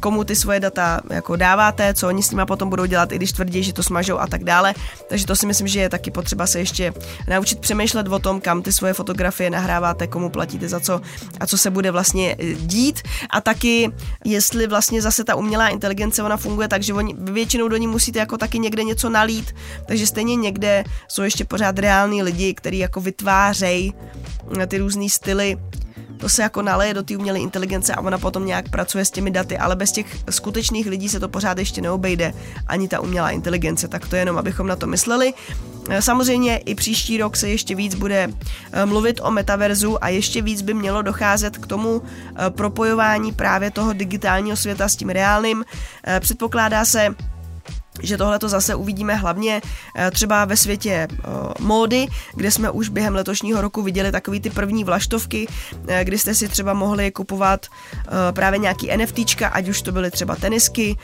komu 0.00 0.24
ty 0.24 0.36
svoje 0.36 0.60
data 0.60 1.00
jako 1.10 1.36
dáváte, 1.36 1.94
co 1.94 2.08
oni 2.08 2.22
s 2.22 2.30
nimi 2.30 2.42
potom 2.46 2.70
budou 2.70 2.84
dělat, 2.84 3.12
i 3.12 3.16
když 3.16 3.32
tvrdí, 3.32 3.62
že 3.62 3.72
to 3.72 3.82
smažou 3.82 4.18
a 4.18 4.26
tak 4.26 4.44
dále. 4.44 4.74
Takže 5.08 5.26
to 5.26 5.36
si 5.36 5.46
myslím, 5.46 5.68
že 5.68 5.80
je 5.80 5.88
taky 5.88 6.10
potřeba 6.10 6.46
se 6.46 6.58
ještě 6.58 6.94
naučit 7.28 7.58
přemýšlet 7.58 8.08
o 8.08 8.18
tom, 8.18 8.40
kam 8.40 8.62
ty 8.62 8.72
svoje 8.72 8.92
fotografie 8.92 9.50
nahráváte, 9.50 10.06
komu 10.06 10.30
platíte 10.30 10.68
za 10.68 10.80
co 10.80 11.00
a 11.40 11.46
co 11.46 11.58
se 11.58 11.70
bude 11.70 11.90
vlastně 11.90 12.36
eh, 12.38 12.54
dít. 12.54 13.02
A 13.30 13.40
taky, 13.40 13.92
jestli 14.24 14.66
vlastně 14.66 15.02
zase 15.02 15.24
ta 15.24 15.34
umělá 15.34 15.68
inteligence, 15.68 16.22
ona 16.22 16.36
funguje 16.36 16.68
tak, 16.68 16.82
že 16.82 16.94
oni 16.94 17.14
většinou 17.18 17.68
do 17.68 17.76
ní 17.76 17.86
musíte 17.86 18.18
jako 18.18 18.38
taky 18.38 18.58
někde 18.58 18.84
něco 18.84 19.08
nalít, 19.08 19.54
takže 19.86 20.06
stejně 20.06 20.36
někde 20.36 20.84
jsou 21.08 21.22
ještě 21.22 21.44
pořád 21.44 21.78
reální 21.78 22.22
lidi, 22.22 22.54
kteří 22.54 22.78
jako 22.78 23.00
vytvářejí 23.00 23.94
eh, 24.60 24.66
ty 24.66 24.78
různé 24.78 25.08
styly 25.08 25.58
to 26.22 26.28
se 26.28 26.42
jako 26.42 26.62
naleje 26.62 26.94
do 26.94 27.02
té 27.02 27.16
umělé 27.16 27.38
inteligence 27.38 27.94
a 27.94 28.00
ona 28.00 28.18
potom 28.18 28.46
nějak 28.46 28.68
pracuje 28.68 29.04
s 29.04 29.10
těmi 29.10 29.30
daty, 29.30 29.58
ale 29.58 29.76
bez 29.76 29.92
těch 29.92 30.06
skutečných 30.30 30.86
lidí 30.86 31.08
se 31.08 31.20
to 31.20 31.28
pořád 31.28 31.58
ještě 31.58 31.82
neobejde, 31.82 32.34
ani 32.66 32.88
ta 32.88 33.00
umělá 33.00 33.30
inteligence, 33.30 33.88
tak 33.88 34.08
to 34.08 34.16
jenom, 34.16 34.38
abychom 34.38 34.66
na 34.66 34.76
to 34.76 34.86
mysleli. 34.86 35.34
Eh, 35.90 36.02
samozřejmě 36.02 36.56
i 36.56 36.74
příští 36.74 37.18
rok 37.18 37.36
se 37.36 37.48
ještě 37.48 37.74
víc 37.74 37.94
bude 37.94 38.30
eh, 38.72 38.86
mluvit 38.86 39.20
o 39.22 39.30
metaverzu 39.30 40.04
a 40.04 40.08
ještě 40.08 40.42
víc 40.42 40.62
by 40.62 40.74
mělo 40.74 41.02
docházet 41.02 41.58
k 41.58 41.66
tomu 41.66 42.02
eh, 42.02 42.50
propojování 42.50 43.32
právě 43.32 43.70
toho 43.70 43.92
digitálního 43.92 44.56
světa 44.56 44.88
s 44.88 44.96
tím 44.96 45.08
reálným. 45.08 45.64
Předpokládá 46.20 46.84
se, 46.84 47.14
že 48.00 48.16
tohle 48.16 48.38
to 48.38 48.48
zase 48.48 48.74
uvidíme 48.74 49.14
hlavně 49.14 49.62
eh, 49.96 50.10
třeba 50.10 50.44
ve 50.44 50.56
světě 50.56 51.08
uh, 51.10 51.66
módy, 51.66 52.06
kde 52.34 52.50
jsme 52.50 52.70
už 52.70 52.88
během 52.88 53.14
letošního 53.14 53.60
roku 53.60 53.82
viděli 53.82 54.12
takový 54.12 54.40
ty 54.40 54.50
první 54.50 54.84
vlaštovky, 54.84 55.46
uh, 55.46 55.94
kdy 56.02 56.18
jste 56.18 56.34
si 56.34 56.48
třeba 56.48 56.74
mohli 56.74 57.10
kupovat 57.10 57.66
právě 58.32 58.58
nějaký 58.58 58.96
NFTčka, 58.96 59.48
ať 59.48 59.68
už 59.68 59.82
to 59.82 59.92
byly 59.92 60.10
třeba 60.10 60.36
tenisky, 60.36 60.96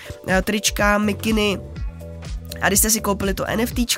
trička, 0.42 0.98
mikiny, 0.98 1.58
a 2.60 2.68
když 2.68 2.78
jste 2.78 2.90
si 2.90 3.00
koupili 3.00 3.34
to 3.34 3.44
NFT, 3.56 3.96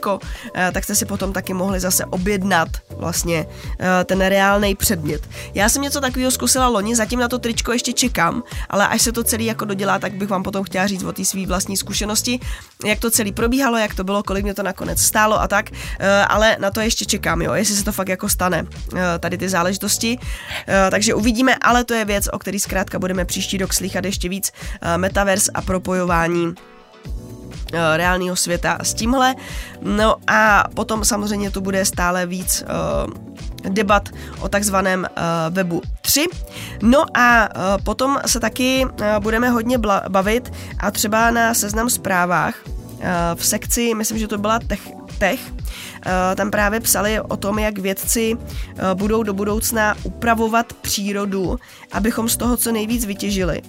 eh, 0.55 0.71
tak 0.73 0.85
jste 0.85 0.95
si 0.95 1.07
potom 1.07 1.33
taky 1.33 1.55
mohli 1.55 1.81
zase 1.81 2.05
objednat 2.05 2.69
vlastně 2.97 3.47
eh, 3.81 4.05
ten 4.05 4.21
reálný 4.21 4.75
předmět. 4.75 5.29
Já 5.55 5.69
jsem 5.69 5.83
něco 5.83 6.01
takového 6.01 6.31
zkusila 6.31 6.69
loni, 6.69 6.97
zatím 6.97 7.21
na 7.21 7.29
to 7.29 7.39
tričko 7.39 7.73
ještě 7.73 7.93
čekám, 7.93 8.43
ale 8.71 8.89
až 8.89 9.03
se 9.03 9.13
to 9.13 9.25
celý 9.25 9.45
jako 9.45 9.65
dodělá, 9.65 9.99
tak 9.99 10.15
bych 10.15 10.29
vám 10.29 10.43
potom 10.43 10.65
chtěla 10.65 10.87
říct 10.87 11.03
o 11.03 11.13
té 11.13 11.25
své 11.25 11.47
vlastní 11.47 11.77
zkušenosti, 11.77 12.41
jak 12.85 13.01
to 13.01 13.11
celý 13.11 13.33
probíhalo, 13.33 13.77
jak 13.77 13.95
to 13.95 14.05
bylo, 14.05 14.23
kolik 14.23 14.45
mě 14.45 14.55
to 14.55 14.63
nakonec 14.63 15.01
stálo 15.01 15.41
a 15.41 15.49
tak, 15.49 15.71
eh, 15.73 16.25
ale 16.25 16.57
na 16.61 16.71
to 16.71 16.81
ještě 16.81 17.05
čekám, 17.05 17.43
jo, 17.43 17.53
jestli 17.53 17.75
se 17.77 17.85
to 17.85 17.93
fakt 17.93 18.09
jako 18.09 18.29
stane, 18.29 18.67
tady 19.21 19.39
ty 19.39 19.49
záležitosti. 19.49 20.19
Takže 20.91 21.15
uvidíme, 21.15 21.55
ale 21.55 21.85
to 21.85 21.95
je 21.95 22.05
věc, 22.05 22.29
o 22.33 22.39
který 22.39 22.61
zkrátka 22.61 22.99
budeme 22.99 23.25
příští 23.25 23.59
rok 23.59 23.75
slychat 23.75 24.05
ještě 24.05 24.29
víc 24.29 24.53
metaverse 24.97 25.51
a 25.55 25.63
propojování 25.63 26.55
reálného 27.73 28.37
světa 28.37 28.79
s 28.83 28.95
tímhle. 28.95 29.35
No 29.81 30.17
a 30.27 30.65
potom 30.75 31.05
samozřejmě 31.05 31.51
tu 31.51 31.61
bude 31.61 31.85
stále 31.85 32.27
víc 32.27 32.65
uh, 32.65 33.73
debat 33.73 34.09
o 34.41 34.49
takzvaném 34.49 35.07
uh, 35.11 35.55
webu 35.55 35.83
3. 36.01 36.27
No 36.83 37.05
a 37.15 37.49
potom 37.85 38.19
se 38.27 38.41
taky 38.41 38.87
budeme 39.19 39.51
hodně 39.51 39.79
bavit 40.09 40.53
a 40.79 40.91
třeba 40.91 41.31
na 41.31 41.55
seznam 41.55 41.91
zprávách 41.91 42.55
v 43.35 43.47
sekci, 43.47 43.95
myslím, 43.95 44.19
že 44.19 44.29
to 44.29 44.39
byla 44.39 44.59
tech, 44.59 44.81
faktech. 45.21 45.41
Tam 46.37 46.51
právě 46.51 46.81
psali 46.81 47.21
o 47.21 47.37
tom, 47.37 47.59
jak 47.59 47.79
vědci 47.79 48.37
budou 48.95 49.23
do 49.23 49.35
budoucna 49.35 49.95
upravovat 50.03 50.73
přírodu, 50.73 51.59
abychom 51.93 52.29
z 52.29 52.37
toho 52.37 52.57
co 52.57 52.73
nejvíc 52.73 53.05
vytěžili. 53.05 53.63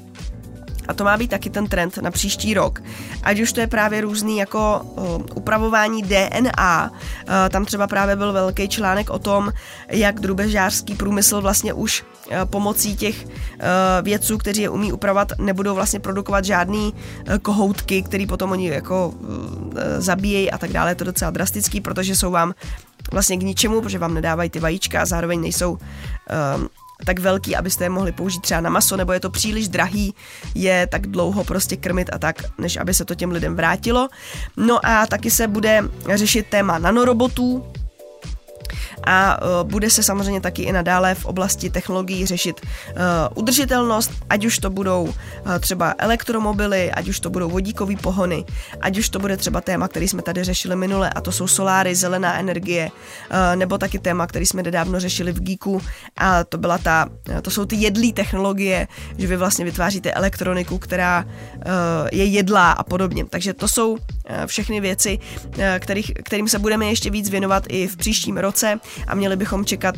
A 0.87 0.93
to 0.93 1.03
má 1.03 1.17
být 1.17 1.27
taky 1.27 1.49
ten 1.49 1.67
trend 1.67 1.97
na 1.97 2.11
příští 2.11 2.53
rok. 2.53 2.81
Ať 3.23 3.39
už 3.39 3.53
to 3.53 3.59
je 3.59 3.67
právě 3.67 4.01
různý 4.01 4.37
jako 4.37 4.81
uh, 4.83 5.21
upravování 5.35 6.01
DNA, 6.03 6.91
uh, 6.91 7.33
tam 7.49 7.65
třeba 7.65 7.87
právě 7.87 8.15
byl 8.15 8.33
velký 8.33 8.69
článek 8.69 9.09
o 9.09 9.19
tom, 9.19 9.51
jak 9.89 10.19
drubežářský 10.19 10.95
průmysl 10.95 11.41
vlastně 11.41 11.73
už 11.73 12.03
uh, 12.03 12.35
pomocí 12.45 12.95
těch 12.95 13.27
vědců, 14.01 14.37
kteří 14.37 14.61
je 14.61 14.69
umí 14.69 14.93
upravovat, 14.93 15.31
nebudou 15.39 15.75
vlastně 15.75 15.99
produkovat 15.99 16.45
žádný 16.45 16.93
kohoutky, 17.41 18.01
který 18.01 18.27
potom 18.27 18.51
oni 18.51 18.67
jako 18.67 19.13
zabíjejí 19.97 20.51
a 20.51 20.57
tak 20.57 20.71
dále. 20.71 20.91
Je 20.91 20.95
to 20.95 21.03
docela 21.03 21.31
drastický, 21.31 21.81
protože 21.81 22.15
jsou 22.15 22.31
vám 22.31 22.53
vlastně 23.11 23.37
k 23.37 23.43
ničemu, 23.43 23.81
protože 23.81 23.99
vám 23.99 24.13
nedávají 24.13 24.49
ty 24.49 24.59
vajíčka 24.59 25.01
a 25.01 25.05
zároveň 25.05 25.41
nejsou 25.41 25.77
tak 27.05 27.19
velký, 27.19 27.55
abyste 27.55 27.85
je 27.85 27.89
mohli 27.89 28.11
použít 28.11 28.41
třeba 28.41 28.61
na 28.61 28.69
maso, 28.69 28.97
nebo 28.97 29.13
je 29.13 29.19
to 29.19 29.29
příliš 29.29 29.67
drahý, 29.67 30.13
je 30.55 30.87
tak 30.87 31.07
dlouho 31.07 31.43
prostě 31.43 31.77
krmit 31.77 32.09
a 32.13 32.17
tak, 32.17 32.43
než 32.57 32.77
aby 32.77 32.93
se 32.93 33.05
to 33.05 33.15
těm 33.15 33.31
lidem 33.31 33.55
vrátilo. 33.55 34.09
No 34.57 34.85
a 34.85 35.05
taky 35.07 35.31
se 35.31 35.47
bude 35.47 35.83
řešit 36.15 36.47
téma 36.47 36.77
nanorobotů, 36.77 37.65
a 39.03 39.41
uh, 39.41 39.69
bude 39.69 39.89
se 39.89 40.03
samozřejmě 40.03 40.41
taky 40.41 40.63
i 40.63 40.71
nadále 40.71 41.15
v 41.15 41.25
oblasti 41.25 41.69
technologií 41.69 42.25
řešit 42.25 42.61
uh, 42.61 42.95
udržitelnost, 43.35 44.11
ať 44.29 44.45
už 44.45 44.59
to 44.59 44.69
budou 44.69 45.03
uh, 45.03 45.13
třeba 45.59 45.95
elektromobily, 45.97 46.91
ať 46.91 47.07
už 47.07 47.19
to 47.19 47.29
budou 47.29 47.49
vodíkové 47.49 47.95
pohony, 47.95 48.45
ať 48.81 48.97
už 48.97 49.09
to 49.09 49.19
bude 49.19 49.37
třeba 49.37 49.61
téma, 49.61 49.87
který 49.87 50.07
jsme 50.07 50.21
tady 50.21 50.43
řešili 50.43 50.75
minule, 50.75 51.09
a 51.09 51.21
to 51.21 51.31
jsou 51.31 51.47
soláry, 51.47 51.95
zelená 51.95 52.39
energie, 52.39 52.89
nebo 53.55 53.77
taky 53.77 53.99
téma, 53.99 54.27
který 54.27 54.45
jsme 54.45 54.63
nedávno 54.63 54.99
řešili 54.99 55.31
v 55.31 55.41
Geeku, 55.41 55.81
a 56.17 56.43
to 56.43 56.57
byla 56.57 56.77
ta, 56.77 57.09
to 57.41 57.51
jsou 57.51 57.65
ty 57.65 57.75
jedlí 57.75 58.13
technologie, 58.13 58.87
že 59.17 59.27
vy 59.27 59.37
vlastně 59.37 59.65
vytváříte 59.65 60.11
elektroniku, 60.11 60.77
která 60.77 61.25
je 62.11 62.25
jedlá 62.25 62.71
a 62.71 62.83
podobně. 62.83 63.25
Takže 63.25 63.53
to 63.53 63.67
jsou 63.67 63.97
všechny 64.45 64.79
věci, 64.79 65.19
kterých, 65.79 66.11
kterým 66.23 66.47
se 66.47 66.59
budeme 66.59 66.85
ještě 66.85 67.09
víc 67.09 67.29
věnovat 67.29 67.63
i 67.67 67.87
v 67.87 67.97
příštím 67.97 68.37
roce 68.37 68.79
a 69.07 69.15
měli 69.15 69.35
bychom 69.35 69.65
čekat 69.65 69.95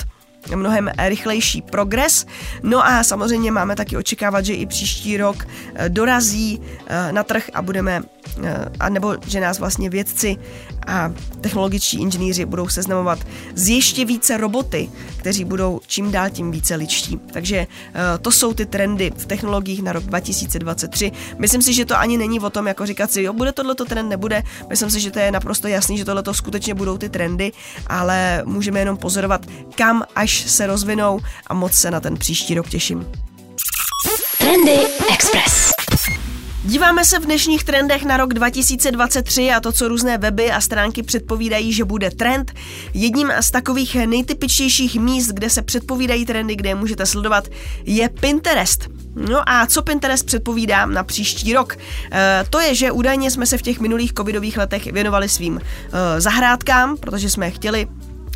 mnohem 0.56 0.89
rychlejší 0.97 1.62
progres. 1.62 2.25
No 2.63 2.86
a 2.86 3.03
samozřejmě 3.03 3.51
máme 3.51 3.75
taky 3.75 3.97
očekávat, 3.97 4.45
že 4.45 4.53
i 4.53 4.65
příští 4.65 5.17
rok 5.17 5.47
eh, 5.75 5.89
dorazí 5.89 6.62
eh, 6.88 7.12
na 7.12 7.23
trh 7.23 7.49
a 7.53 7.62
budeme, 7.62 8.01
eh, 8.43 8.65
a 8.79 8.89
nebo 8.89 9.15
že 9.27 9.39
nás 9.39 9.60
vlastně 9.60 9.89
vědci 9.89 10.38
a 10.88 11.12
technologičtí 11.41 12.01
inženýři 12.01 12.45
budou 12.45 12.67
seznamovat 12.67 13.19
s 13.56 13.69
ještě 13.69 14.06
více 14.06 14.38
roboty, 14.38 14.89
kteří 15.17 15.45
budou 15.45 15.82
čím 15.88 16.12
dál 16.12 16.29
tím 16.29 16.51
více 16.51 16.75
ličtí. 16.75 17.19
Takže 17.34 17.67
to 18.21 18.32
jsou 18.32 18.53
ty 18.53 18.65
trendy 18.65 19.12
v 19.17 19.25
technologiích 19.25 19.84
na 19.84 19.91
rok 19.91 20.03
2023. 20.03 21.12
Myslím 21.38 21.62
si, 21.62 21.73
že 21.73 21.86
to 21.86 21.99
ani 21.99 22.17
není 22.17 22.39
o 22.39 22.49
tom, 22.49 22.67
jako 22.67 22.86
říkat 22.86 23.12
si, 23.12 23.21
jo, 23.21 23.34
bude 23.34 23.51
tohleto 23.51 23.86
trend, 23.86 24.10
nebude. 24.10 24.43
Myslím 24.69 24.89
si, 24.89 24.99
že 24.99 25.12
to 25.12 25.19
je 25.19 25.32
naprosto 25.32 25.67
jasný, 25.67 25.97
že 25.97 26.06
tohleto 26.06 26.34
skutečně 26.34 26.73
budou 26.73 26.97
ty 26.97 27.10
trendy, 27.10 27.51
ale 27.88 28.43
můžeme 28.45 28.79
jenom 28.79 28.97
pozorovat, 28.97 29.45
kam 29.75 30.03
až 30.15 30.32
se 30.41 30.67
rozvinou 30.67 31.19
a 31.47 31.53
moc 31.53 31.73
se 31.73 31.91
na 31.91 31.99
ten 31.99 32.17
příští 32.17 32.53
rok 32.53 32.69
těším. 32.69 33.07
Trendy 34.37 34.77
Express. 35.13 35.73
Díváme 36.65 37.05
se 37.05 37.19
v 37.19 37.25
dnešních 37.25 37.63
trendech 37.63 38.05
na 38.05 38.17
rok 38.17 38.33
2023 38.33 39.51
a 39.51 39.59
to, 39.59 39.71
co 39.71 39.87
různé 39.87 40.17
weby 40.17 40.51
a 40.51 40.61
stránky 40.61 41.03
předpovídají, 41.03 41.73
že 41.73 41.85
bude 41.85 42.11
trend. 42.11 42.51
Jedním 42.93 43.31
z 43.39 43.51
takových 43.51 43.95
nejtypičtějších 43.95 44.95
míst, 44.99 45.27
kde 45.27 45.49
se 45.49 45.61
předpovídají 45.61 46.25
trendy, 46.25 46.55
kde 46.55 46.69
je 46.69 46.75
můžete 46.75 47.05
sledovat, 47.05 47.47
je 47.85 48.09
Pinterest. 48.09 48.87
No 49.15 49.49
a 49.49 49.65
co 49.65 49.81
Pinterest 49.81 50.25
předpovídá 50.25 50.85
na 50.85 51.03
příští 51.03 51.53
rok? 51.53 51.77
E, 52.11 52.45
to 52.49 52.59
je, 52.59 52.75
že 52.75 52.91
údajně 52.91 53.31
jsme 53.31 53.45
se 53.45 53.57
v 53.57 53.61
těch 53.61 53.79
minulých 53.79 54.13
covidových 54.13 54.57
letech 54.57 54.85
věnovali 54.85 55.29
svým 55.29 55.61
e, 55.61 56.21
zahrádkám, 56.21 56.97
protože 56.97 57.29
jsme 57.29 57.51
chtěli 57.51 57.87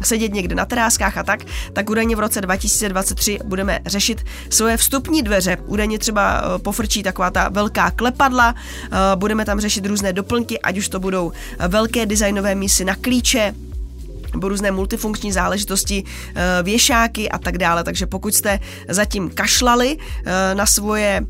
sedět 0.03 0.33
někde 0.33 0.55
na 0.55 0.65
teráskách 0.65 1.17
a 1.17 1.23
tak, 1.23 1.39
tak 1.73 1.89
údajně 1.89 2.15
v 2.15 2.19
roce 2.19 2.41
2023 2.41 3.39
budeme 3.43 3.79
řešit 3.85 4.25
svoje 4.49 4.77
vstupní 4.77 5.21
dveře. 5.21 5.57
Údajně 5.65 5.99
třeba 5.99 6.41
eh, 6.41 6.59
pofrčí 6.59 7.03
taková 7.03 7.29
ta 7.29 7.49
velká 7.49 7.91
klepadla, 7.91 8.55
eh, 8.57 8.97
budeme 9.15 9.45
tam 9.45 9.59
řešit 9.59 9.85
různé 9.85 10.13
doplňky, 10.13 10.59
ať 10.59 10.77
už 10.77 10.89
to 10.89 10.99
budou 10.99 11.31
eh, 11.31 11.67
velké 11.67 12.05
designové 12.05 12.55
mísy 12.55 12.85
na 12.85 12.95
klíče, 12.95 13.53
nebo 14.33 14.49
různé 14.49 14.71
multifunkční 14.71 15.31
záležitosti, 15.31 16.03
věšáky 16.63 17.29
a 17.29 17.37
tak 17.37 17.57
dále. 17.57 17.83
Takže 17.83 18.05
pokud 18.05 18.35
jste 18.35 18.59
zatím 18.89 19.29
kašlali 19.29 19.97
na 20.53 20.65
svoje 20.65 21.21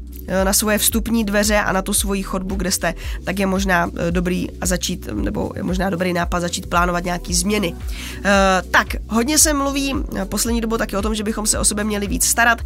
na 0.44 0.54
svoje 0.54 0.78
vstupní 0.78 1.24
dveře 1.24 1.58
a 1.58 1.72
na 1.72 1.82
tu 1.82 1.94
svoji 1.94 2.24
chodbu, 2.24 2.56
kde 2.56 2.72
jste, 2.72 2.94
tak 3.24 3.40
je 3.40 3.46
možná 3.46 3.90
eh, 3.96 4.12
dobrý 4.12 4.48
začít, 4.64 5.08
nebo 5.14 5.52
je 5.56 5.64
možná 5.64 5.90
dobrý 5.90 6.14
nápad 6.14 6.40
začít 6.40 6.70
plánovat 6.70 7.04
nějaký 7.04 7.34
změny. 7.34 7.76
Eh, 8.24 8.62
tak, 8.72 8.88
hodně 9.10 9.38
se 9.38 9.54
mluví 9.54 9.96
poslední 10.26 10.62
dobou 10.62 10.78
taky 10.78 10.98
o 10.98 11.02
tom, 11.02 11.16
že 11.16 11.24
bychom 11.24 11.48
se 11.48 11.60
o 11.60 11.66
sebe 11.66 11.84
měli 11.84 12.08
víc 12.08 12.26
starat, 12.26 12.62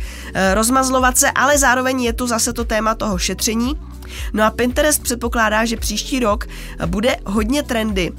rozmazlovat 0.54 1.18
se, 1.18 1.32
ale 1.32 1.58
zároveň 1.58 2.02
je 2.02 2.14
tu 2.14 2.28
zase 2.28 2.54
to 2.54 2.66
téma 2.66 2.96
toho 2.96 3.18
šetření. 3.18 3.80
No 4.34 4.44
a 4.44 4.52
Pinterest 4.52 5.04
předpokládá, 5.04 5.66
že 5.66 5.78
příští 5.78 6.20
rok 6.20 6.48
bude 6.86 7.16
hodně 7.26 7.64
trendy 7.64 8.12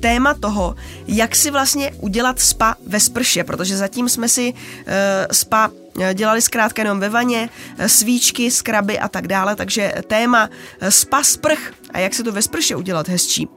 téma 0.00 0.34
toho, 0.34 0.74
jak 1.06 1.36
si 1.36 1.50
vlastně 1.50 1.92
udělat 2.00 2.40
spa 2.40 2.74
ve 2.86 3.00
sprše, 3.00 3.44
protože 3.44 3.76
zatím 3.76 4.08
jsme 4.08 4.28
si 4.28 4.52
uh, 4.52 4.92
spa 5.32 5.70
eh, 6.00 6.14
dělali 6.14 6.42
zkrátka 6.42 6.82
jenom 6.82 7.00
ve 7.00 7.08
vaně, 7.08 7.50
eh, 7.78 7.88
svíčky, 7.88 8.50
skraby 8.50 8.98
a 8.98 9.08
tak 9.08 9.28
dále, 9.28 9.56
takže 9.56 9.92
téma 10.06 10.50
spa 10.88 11.24
sprch 11.24 11.72
a 11.90 11.98
jak 11.98 12.14
se 12.14 12.22
to 12.22 12.32
ve 12.32 12.42
sprše 12.42 12.76
udělat 12.76 13.08
hezčí. 13.08 13.48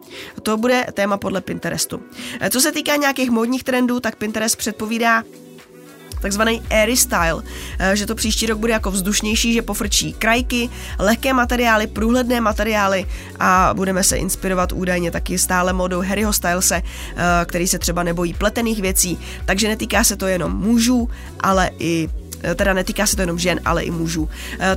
To 0.43 0.57
bude 0.57 0.85
téma 0.93 1.17
podle 1.17 1.41
Pinterestu. 1.41 2.01
Co 2.49 2.61
se 2.61 2.71
týká 2.71 2.95
nějakých 2.95 3.29
módních 3.29 3.63
trendů, 3.63 3.99
tak 3.99 4.15
Pinterest 4.15 4.55
předpovídá 4.55 5.23
takzvaný 6.23 6.61
airy 6.69 6.97
style, 6.97 7.43
eh, 7.79 7.95
že 7.95 8.05
to 8.05 8.15
příští 8.15 8.45
rok 8.45 8.59
bude 8.59 8.73
jako 8.73 8.91
vzdušnější, 8.91 9.53
že 9.53 9.61
pofrčí 9.61 10.13
krajky, 10.13 10.69
lehké 10.99 11.33
materiály, 11.33 11.87
průhledné 11.87 12.41
materiály 12.41 13.05
a 13.39 13.73
budeme 13.75 14.03
se 14.03 14.17
inspirovat 14.17 14.71
údajně 14.71 15.11
taky 15.11 15.37
stále 15.37 15.73
modou 15.73 16.01
Harryho 16.01 16.33
Stylese, 16.33 16.79
eh, 16.79 17.45
který 17.45 17.67
se 17.67 17.79
třeba 17.79 18.03
nebojí 18.03 18.33
pletených 18.33 18.81
věcí, 18.81 19.19
takže 19.45 19.67
netýká 19.67 20.03
se 20.03 20.15
to 20.15 20.27
jenom 20.27 20.55
mužů, 20.55 21.09
ale 21.39 21.69
i 21.79 22.07
eh, 22.43 22.55
teda 22.55 22.73
netýká 22.73 23.07
se 23.07 23.15
to 23.15 23.21
jenom 23.21 23.39
žen, 23.39 23.59
ale 23.65 23.83
i 23.83 23.91
mužů. 23.91 24.29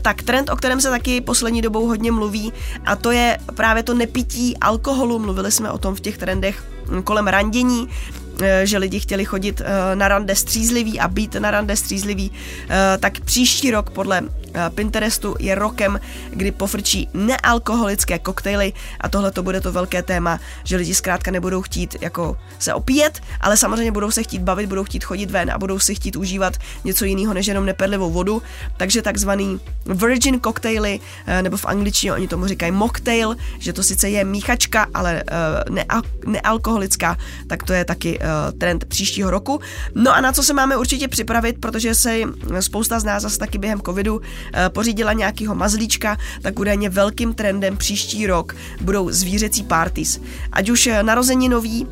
Tak 0.02 0.22
trend, 0.22 0.50
o 0.50 0.56
kterém 0.56 0.80
se 0.80 0.90
taky 0.90 1.20
poslední 1.20 1.62
dobou 1.62 1.86
hodně 1.86 2.12
mluví, 2.12 2.52
a 2.86 2.96
to 2.96 3.10
je 3.10 3.38
právě 3.54 3.82
to 3.82 3.94
nepití 3.94 4.56
alkoholu. 4.58 5.18
Mluvili 5.18 5.52
jsme 5.52 5.70
o 5.70 5.78
tom 5.78 5.94
v 5.94 6.00
těch 6.00 6.18
trendech 6.18 6.62
kolem 7.04 7.26
randění, 7.26 7.88
že 8.64 8.78
lidi 8.78 9.00
chtěli 9.00 9.24
chodit 9.24 9.60
eh, 9.60 9.96
na 9.96 10.08
rande 10.08 10.36
střízlivý 10.36 11.00
a 11.00 11.08
být 11.08 11.34
na 11.34 11.50
rande 11.50 11.76
střízlivý, 11.76 12.32
eh, 12.68 12.98
tak 12.98 13.20
příští 13.20 13.70
rok 13.70 13.90
podle 13.90 14.22
Pinterestu 14.74 15.34
je 15.38 15.54
rokem, 15.54 16.00
kdy 16.30 16.52
pofrčí 16.52 17.08
nealkoholické 17.14 18.18
koktejly 18.18 18.72
a 19.00 19.08
tohle 19.08 19.30
to 19.30 19.42
bude 19.42 19.60
to 19.60 19.72
velké 19.72 20.02
téma, 20.02 20.40
že 20.64 20.76
lidi 20.76 20.94
zkrátka 20.94 21.30
nebudou 21.30 21.62
chtít 21.62 21.96
jako 22.00 22.36
se 22.58 22.74
opíjet, 22.74 23.20
ale 23.40 23.56
samozřejmě 23.56 23.92
budou 23.92 24.10
se 24.10 24.22
chtít 24.22 24.42
bavit, 24.42 24.66
budou 24.66 24.84
chtít 24.84 25.04
chodit 25.04 25.30
ven 25.30 25.50
a 25.50 25.58
budou 25.58 25.78
si 25.78 25.94
chtít 25.94 26.16
užívat 26.16 26.54
něco 26.84 27.04
jiného 27.04 27.34
než 27.34 27.46
jenom 27.46 27.66
neperlivou 27.66 28.10
vodu, 28.10 28.42
takže 28.76 29.02
takzvaný 29.02 29.60
virgin 29.86 30.40
koktejly, 30.40 31.00
nebo 31.42 31.56
v 31.56 31.64
angličtině 31.64 32.12
oni 32.12 32.28
tomu 32.28 32.46
říkají 32.46 32.72
mocktail, 32.72 33.36
že 33.58 33.72
to 33.72 33.82
sice 33.82 34.08
je 34.08 34.24
míchačka, 34.24 34.86
ale 34.94 35.22
nealkoholická, 36.26 37.16
tak 37.46 37.62
to 37.62 37.72
je 37.72 37.84
taky 37.84 38.18
Eh, 38.26 38.52
trend 38.52 38.84
příštího 38.84 39.30
roku. 39.30 39.60
No 39.94 40.14
a 40.14 40.20
na 40.20 40.32
co 40.32 40.42
se 40.42 40.54
máme 40.54 40.76
určitě 40.76 41.08
připravit, 41.08 41.60
protože 41.60 41.94
se 41.94 42.20
spousta 42.60 43.00
z 43.00 43.04
nás 43.04 43.22
zase 43.22 43.38
taky 43.38 43.58
během 43.58 43.80
covidu 43.80 44.20
eh, 44.20 44.45
pořídila 44.68 45.12
nějakýho 45.12 45.54
mazlíčka, 45.54 46.16
tak 46.42 46.58
údajně 46.58 46.88
velkým 46.88 47.34
trendem 47.34 47.76
příští 47.76 48.26
rok 48.26 48.56
budou 48.80 49.10
zvířecí 49.10 49.62
parties. 49.62 50.20
Ať 50.52 50.70
už 50.70 50.86
eh, 50.86 51.02
narození 51.02 51.48
nový, 51.48 51.86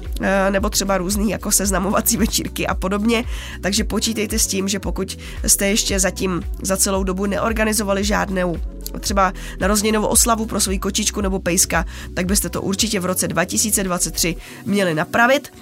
nebo 0.50 0.70
třeba 0.70 0.98
různý 0.98 1.30
jako 1.30 1.52
seznamovací 1.52 2.16
večírky 2.24 2.66
a 2.66 2.74
podobně, 2.74 3.24
takže 3.60 3.84
počítejte 3.84 4.38
s 4.38 4.46
tím, 4.46 4.68
že 4.68 4.78
pokud 4.78 5.18
jste 5.46 5.66
ještě 5.66 6.00
zatím 6.00 6.42
za 6.62 6.76
celou 6.76 7.04
dobu 7.04 7.26
neorganizovali 7.26 8.04
žádnou 8.04 8.56
třeba 9.00 9.32
narozeninovou 9.60 10.06
oslavu 10.06 10.46
pro 10.46 10.60
svou 10.60 10.78
kočičku 10.78 11.20
nebo 11.20 11.40
pejska, 11.40 11.84
tak 12.14 12.26
byste 12.26 12.48
to 12.48 12.62
určitě 12.62 13.00
v 13.00 13.04
roce 13.04 13.28
2023 13.28 14.36
měli 14.66 14.94
napravit. 14.94 15.52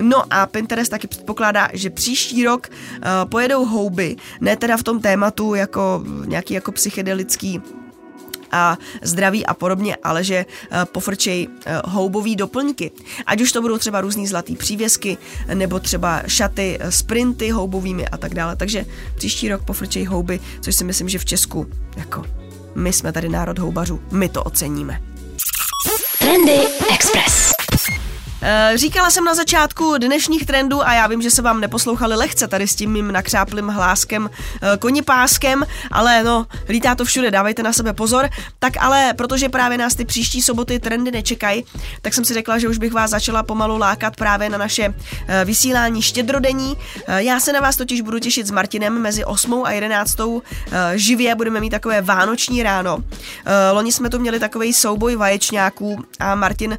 No 0.00 0.24
a 0.30 0.46
Pinterest 0.46 0.90
taky 0.90 1.06
předpokládá, 1.06 1.68
že 1.72 1.90
příští 1.90 2.44
rok 2.44 2.68
uh, 2.70 3.30
pojedou 3.30 3.64
houby, 3.64 4.16
ne 4.40 4.56
teda 4.56 4.76
v 4.76 4.82
tom 4.82 5.00
tématu 5.00 5.54
jako 5.54 6.04
nějaký 6.24 6.54
jako 6.54 6.72
psychedelický 6.72 7.60
a 8.52 8.78
zdraví 9.02 9.46
a 9.46 9.54
podobně, 9.54 9.96
ale 10.02 10.24
že 10.24 10.46
pofrčej 10.92 11.48
houbový 11.84 12.36
doplňky. 12.36 12.90
Ať 13.26 13.40
už 13.40 13.52
to 13.52 13.62
budou 13.62 13.78
třeba 13.78 14.00
různý 14.00 14.26
zlatý 14.26 14.56
přívěsky, 14.56 15.18
nebo 15.54 15.80
třeba 15.80 16.22
šaty, 16.26 16.78
sprinty 16.88 17.50
houbovými 17.50 18.08
a 18.08 18.16
tak 18.16 18.34
dále. 18.34 18.56
Takže 18.56 18.86
příští 19.14 19.48
rok 19.48 19.64
pofrčej 19.64 20.04
houby, 20.04 20.40
což 20.60 20.76
si 20.76 20.84
myslím, 20.84 21.08
že 21.08 21.18
v 21.18 21.24
Česku 21.24 21.66
jako 21.96 22.24
my 22.74 22.92
jsme 22.92 23.12
tady 23.12 23.28
národ 23.28 23.58
houbařů, 23.58 24.00
my 24.10 24.28
to 24.28 24.42
oceníme. 24.42 25.00
Trendy 26.18 26.58
Express. 26.94 27.59
Eh, 28.42 28.72
říkala 28.74 29.10
jsem 29.10 29.24
na 29.24 29.34
začátku 29.34 29.94
dnešních 29.98 30.46
trendů 30.46 30.86
a 30.86 30.94
já 30.94 31.06
vím, 31.06 31.22
že 31.22 31.30
se 31.30 31.42
vám 31.42 31.60
neposlouchali 31.60 32.16
lehce 32.16 32.48
tady 32.48 32.68
s 32.68 32.74
tím 32.74 32.92
mým 32.92 33.12
nakřáplým 33.12 33.68
hláskem 33.68 34.30
eh, 34.62 34.76
koni 34.76 35.02
páskem, 35.02 35.66
ale 35.90 36.22
no, 36.22 36.46
lítá 36.68 36.94
to 36.94 37.04
všude, 37.04 37.30
dávejte 37.30 37.62
na 37.62 37.72
sebe 37.72 37.92
pozor. 37.92 38.28
Tak 38.58 38.72
ale, 38.80 39.14
protože 39.14 39.48
právě 39.48 39.78
nás 39.78 39.94
ty 39.94 40.04
příští 40.04 40.42
soboty 40.42 40.78
trendy 40.78 41.10
nečekají, 41.10 41.64
tak 42.02 42.14
jsem 42.14 42.24
si 42.24 42.34
řekla, 42.34 42.58
že 42.58 42.68
už 42.68 42.78
bych 42.78 42.92
vás 42.92 43.10
začala 43.10 43.42
pomalu 43.42 43.78
lákat 43.78 44.16
právě 44.16 44.50
na 44.50 44.58
naše 44.58 44.94
eh, 45.28 45.44
vysílání 45.44 46.02
štědrodení. 46.02 46.76
Já 47.16 47.40
se 47.40 47.52
na 47.52 47.60
vás 47.60 47.76
totiž 47.76 48.00
budu 48.00 48.18
těšit 48.18 48.46
s 48.46 48.50
Martinem 48.50 49.02
mezi 49.02 49.24
8 49.24 49.62
a 49.64 49.72
11 49.72 50.16
živě, 50.94 51.34
budeme 51.34 51.60
mít 51.60 51.70
takové 51.70 52.02
vánoční 52.02 52.62
ráno. 52.62 52.98
Loni 53.72 53.92
jsme 53.92 54.10
tu 54.10 54.18
měli 54.18 54.40
takový 54.40 54.72
souboj 54.72 55.16
vaječňáků 55.16 56.04
a 56.20 56.34
Martin 56.34 56.78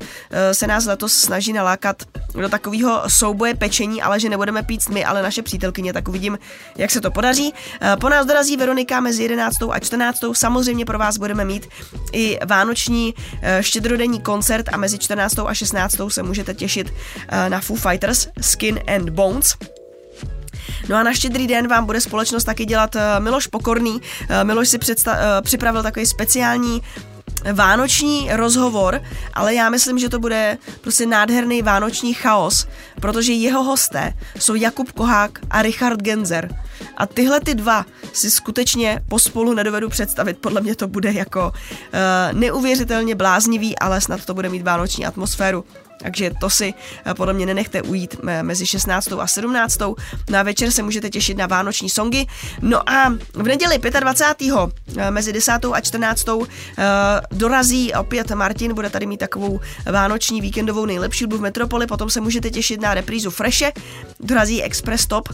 se 0.52 0.67
nás 0.67 0.86
letos 0.86 1.13
snaží 1.13 1.50
nalákat 1.53 2.03
do 2.33 2.49
takového 2.49 3.03
souboje 3.07 3.55
pečení, 3.55 4.01
ale 4.01 4.19
že 4.19 4.29
nebudeme 4.29 4.63
pít 4.63 4.89
my, 4.89 5.05
ale 5.05 5.23
naše 5.23 5.41
přítelkyně, 5.41 5.93
tak 5.93 6.07
uvidím, 6.07 6.39
jak 6.77 6.91
se 6.91 7.01
to 7.01 7.11
podaří. 7.11 7.53
Eh, 7.81 7.95
po 8.01 8.09
nás 8.09 8.25
dorazí 8.25 8.57
Veronika 8.57 8.99
mezi 8.99 9.23
11. 9.23 9.71
a 9.71 9.79
14. 9.79 10.19
Samozřejmě 10.33 10.85
pro 10.85 10.99
vás 10.99 11.17
budeme 11.17 11.45
mít 11.45 11.67
i 12.13 12.39
vánoční 12.45 13.13
eh, 13.41 13.63
štědrodenní 13.63 14.21
koncert 14.21 14.69
a 14.73 14.77
mezi 14.77 14.97
14. 14.97 15.39
a 15.39 15.53
16. 15.53 15.95
se 16.07 16.23
můžete 16.23 16.53
těšit 16.53 16.93
eh, 17.27 17.49
na 17.49 17.59
Foo 17.59 17.77
Fighters 17.77 18.27
Skin 18.41 18.79
and 18.95 19.09
Bones. 19.09 19.55
No 20.89 20.97
a 20.97 21.03
na 21.03 21.13
štědrý 21.13 21.47
den 21.47 21.67
vám 21.67 21.85
bude 21.85 22.01
společnost 22.01 22.43
taky 22.43 22.65
dělat 22.65 22.95
Miloš 23.19 23.47
Pokorný. 23.47 24.01
Miloš 24.43 24.69
si 24.69 24.77
předsta- 24.77 25.41
připravil 25.41 25.83
takový 25.83 26.05
speciální 26.05 26.81
vánoční 27.54 28.30
rozhovor, 28.32 29.01
ale 29.34 29.54
já 29.54 29.69
myslím, 29.69 29.99
že 29.99 30.10
to 30.10 30.19
bude 30.19 30.58
prostě 30.82 31.06
nádherný 31.06 31.62
vánoční 31.62 32.13
chaos, 32.13 32.67
protože 33.01 33.34
jeho 33.34 33.63
hosté 33.63 34.13
jsou 34.39 34.56
Jakub 34.56 34.91
Kohák 34.91 35.39
a 35.49 35.62
Richard 35.62 36.01
Genzer. 36.01 36.56
A 36.97 37.06
tyhle 37.06 37.39
ty 37.39 37.56
dva 37.56 37.86
si 38.13 38.32
skutečně 38.32 38.99
pospolu 39.10 39.54
nedovedu 39.54 39.89
představit. 39.89 40.38
Podle 40.38 40.62
mě 40.62 40.75
to 40.75 40.88
bude 40.88 41.12
jako 41.12 41.51
uh, 41.54 42.39
neuvěřitelně 42.39 43.15
bláznivý, 43.15 43.80
ale 43.80 44.01
snad 44.01 44.25
to 44.25 44.34
bude 44.34 44.49
mít 44.49 44.63
vánoční 44.63 45.06
atmosféru. 45.06 45.65
Takže 46.01 46.31
to 46.39 46.49
si 46.49 46.73
eh, 47.05 47.13
podle 47.13 47.33
mě 47.33 47.45
nenechte 47.45 47.81
ujít 47.81 48.15
mezi 48.41 48.65
16. 48.65 49.11
a 49.19 49.27
17. 49.27 49.79
Na 50.29 50.43
večer 50.43 50.71
se 50.71 50.83
můžete 50.83 51.09
těšit 51.09 51.37
na 51.37 51.47
vánoční 51.47 51.89
songy. 51.89 52.25
No 52.61 52.89
a 52.89 53.09
v 53.33 53.43
neděli 53.43 53.79
25. 53.99 54.53
Eh, 54.97 55.11
mezi 55.11 55.33
10. 55.33 55.51
a 55.73 55.81
14. 55.81 56.27
Eh, 56.77 56.85
dorazí 57.31 57.93
opět 57.93 58.31
Martin, 58.31 58.73
bude 58.73 58.89
tady 58.89 59.05
mít 59.05 59.19
takovou 59.19 59.59
vánoční 59.91 60.41
víkendovou 60.41 60.85
nejlepší 60.85 61.23
hudbu 61.23 61.37
v 61.37 61.41
Metropoli, 61.41 61.87
potom 61.87 62.09
se 62.09 62.21
můžete 62.21 62.49
těšit 62.49 62.81
na 62.81 62.93
reprízu 62.93 63.31
Freshe, 63.31 63.71
dorazí 64.19 64.63
Express 64.63 65.05
Top, 65.05 65.29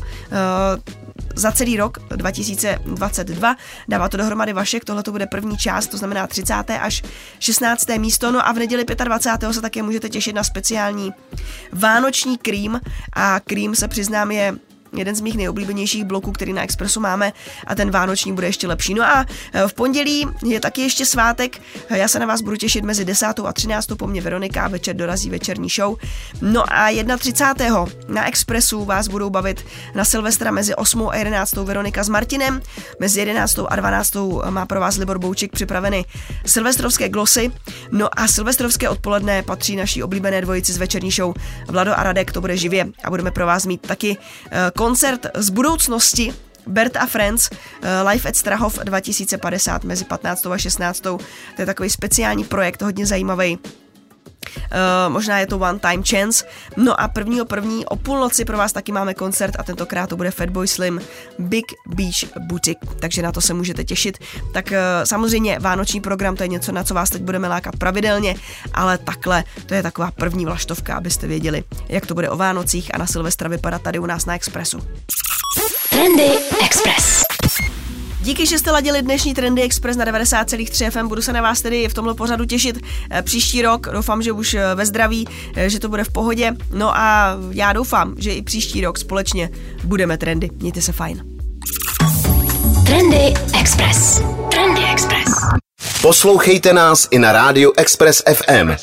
za 1.38 1.52
celý 1.52 1.78
rok 1.78 1.98
2022. 2.10 3.56
Dává 3.88 4.10
to 4.10 4.18
dohromady 4.18 4.54
Vašek, 4.54 4.86
tohle 4.86 5.04
to 5.04 5.12
bude 5.12 5.26
první 5.26 5.58
část, 5.58 5.88
to 5.88 5.98
znamená 5.98 6.28
30. 6.28 6.54
až 6.82 7.04
16. 7.40 7.88
místo. 7.98 8.32
No 8.32 8.48
a 8.48 8.52
v 8.52 8.56
neděli 8.56 8.86
25. 9.04 9.54
se 9.54 9.62
také 9.62 9.84
můžete 9.84 10.10
těšit 10.10 10.36
na 10.36 10.44
speciální 10.44 11.14
vánoční 11.72 12.38
krým 12.38 12.82
a 13.14 13.40
krým 13.40 13.76
se 13.76 13.88
přiznám 13.88 14.32
je 14.32 14.54
jeden 14.96 15.16
z 15.16 15.22
mých 15.22 15.38
nejoblíbenějších 15.38 16.04
bloků, 16.04 16.32
který 16.32 16.54
na 16.54 16.64
Expressu 16.64 17.00
máme 17.00 17.34
a 17.68 17.76
ten 17.76 17.92
vánoční 17.92 18.34
bude 18.34 18.48
ještě 18.48 18.68
lepší. 18.68 18.94
No 18.94 19.04
a 19.04 19.26
e, 19.54 19.68
v 19.68 19.74
pondělí 19.74 20.28
je 20.46 20.60
taky 20.60 20.82
ještě 20.82 21.06
svátek, 21.06 21.62
já 21.90 22.08
se 22.08 22.20
na 22.20 22.26
vás 22.26 22.42
budu 22.42 22.56
těšit 22.58 22.86
mezi 22.86 23.06
10. 23.06 23.26
a 23.46 23.54
13. 23.54 23.88
po 23.98 24.08
mně 24.08 24.22
Veronika 24.22 24.66
a 24.66 24.68
večer 24.68 24.96
dorazí 24.96 25.30
večerní 25.30 25.70
show. 25.70 25.98
No 26.42 26.64
a 26.74 27.18
31. 27.18 27.86
na 28.08 28.28
Expressu 28.28 28.86
vás 28.86 29.08
budou 29.08 29.30
bavit 29.30 29.66
na 29.96 30.06
Silvestra 30.06 30.52
mezi 30.52 30.76
8. 30.76 31.10
a 31.10 31.16
11. 31.16 31.54
Veronika 31.54 32.04
s 32.04 32.10
Martinem, 32.10 32.62
mezi 33.00 33.20
11. 33.20 33.60
a 33.70 33.76
12. 33.76 34.14
má 34.50 34.66
pro 34.66 34.80
vás 34.80 34.98
Libor 34.98 35.20
Bouček 35.20 35.52
připraveny 35.52 36.06
silvestrovské 36.46 37.10
glosy, 37.10 37.52
no 37.92 38.20
a 38.20 38.28
silvestrovské 38.28 38.90
odpoledne 38.90 39.44
patří 39.44 39.76
naší 39.76 40.04
oblíbené 40.04 40.42
dvojici 40.42 40.74
z 40.74 40.78
večerní 40.78 41.12
show 41.12 41.34
Vlado 41.68 42.00
a 42.00 42.04
Radek, 42.04 42.32
to 42.32 42.42
bude 42.42 42.58
živě 42.58 42.88
a 43.04 43.10
budeme 43.10 43.32
pro 43.32 43.46
vás 43.46 43.66
mít 43.66 43.82
taky 43.88 44.18
koncert 44.78 45.26
z 45.36 45.50
budoucnosti 45.50 46.34
Bert 46.68 46.98
a 46.98 47.06
Friends 47.06 47.50
eh, 47.50 48.04
Live 48.04 48.30
at 48.30 48.36
Strahov 48.36 48.80
2050 48.84 49.84
mezi 49.84 50.06
15. 50.06 50.46
a 50.46 50.58
16. 50.58 51.00
To 51.00 51.20
je 51.60 51.66
takový 51.66 51.90
speciální 51.90 52.44
projekt, 52.44 52.82
hodně 52.82 53.06
zajímavý. 53.06 53.58
Uh, 54.56 55.14
možná 55.14 55.40
je 55.40 55.48
to 55.48 55.58
One 55.58 55.80
Time 55.80 56.04
Chance. 56.04 56.46
No 56.78 57.02
a 57.02 57.08
prvního 57.08 57.46
první 57.46 57.86
o 57.86 57.96
půlnoci 57.96 58.46
pro 58.46 58.58
vás 58.58 58.74
taky 58.74 58.92
máme 58.92 59.14
koncert 59.14 59.56
a 59.60 59.64
tentokrát 59.64 60.08
to 60.08 60.18
bude 60.18 60.32
Fatboy 60.32 60.68
Slim 60.68 61.02
Big 61.40 61.66
Beach 61.88 62.38
Boutique, 62.40 62.88
takže 63.00 63.22
na 63.22 63.32
to 63.32 63.42
se 63.42 63.54
můžete 63.54 63.84
těšit. 63.84 64.18
Tak 64.54 64.66
uh, 64.72 64.78
samozřejmě 65.04 65.60
vánoční 65.60 66.02
program 66.02 66.36
to 66.36 66.44
je 66.44 66.48
něco, 66.48 66.72
na 66.72 66.84
co 66.84 66.94
vás 66.94 67.10
teď 67.10 67.22
budeme 67.22 67.48
lákat 67.48 67.76
pravidelně, 67.76 68.36
ale 68.74 68.98
takhle 68.98 69.44
to 69.66 69.74
je 69.74 69.84
taková 69.84 70.12
první 70.12 70.46
vlaštovka, 70.46 70.96
abyste 70.96 71.28
věděli, 71.28 71.64
jak 71.90 72.06
to 72.06 72.14
bude 72.14 72.30
o 72.30 72.38
Vánocích 72.38 72.96
a 72.96 72.98
na 72.98 73.08
Silvestra 73.08 73.50
vypadat 73.50 73.82
tady 73.82 74.00
u 74.00 74.06
nás 74.06 74.26
na 74.26 74.36
Expressu. 74.36 74.80
Trendy 75.90 76.32
Express. 76.66 77.37
Díky, 78.28 78.46
že 78.46 78.60
jste 78.60 78.72
ladili 78.72 79.02
dnešní 79.02 79.34
Trendy 79.34 79.62
Express 79.62 79.98
na 79.98 80.06
90,3 80.06 80.92
FM. 80.92 81.08
Budu 81.08 81.22
se 81.22 81.34
na 81.34 81.42
vás 81.42 81.62
tedy 81.62 81.88
v 81.88 81.94
tomhle 81.94 82.14
pořadu 82.14 82.46
těšit 82.46 82.78
eh, 83.12 83.22
příští 83.22 83.62
rok. 83.62 83.88
Doufám, 83.92 84.22
že 84.22 84.32
už 84.32 84.54
eh, 84.54 84.76
ve 84.76 84.86
zdraví, 84.86 85.28
eh, 85.56 85.70
že 85.70 85.80
to 85.80 85.90
bude 85.90 86.04
v 86.04 86.12
pohodě. 86.12 86.54
No 86.72 86.98
a 86.98 87.38
já 87.52 87.74
doufám, 87.74 88.16
že 88.18 88.34
i 88.34 88.42
příští 88.42 88.82
rok 88.82 88.98
společně 88.98 89.50
budeme 89.84 90.18
trendy. 90.18 90.50
Mějte 90.54 90.82
se 90.82 90.92
fajn. 90.92 91.24
Trendy 92.86 93.34
Express. 93.60 94.22
Trendy 94.52 94.82
Express. 94.92 95.34
Poslouchejte 96.02 96.74
nás 96.74 97.08
i 97.12 97.20
na 97.20 97.32
rádiu 97.32 97.74
Express 97.78 98.24
FM. 98.34 98.76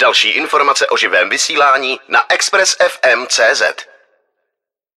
Další 0.00 0.28
informace 0.28 0.86
o 0.86 0.96
živém 0.96 1.30
vysílání 1.30 1.98
na 2.08 2.20
expressfm.cz. 2.28 3.91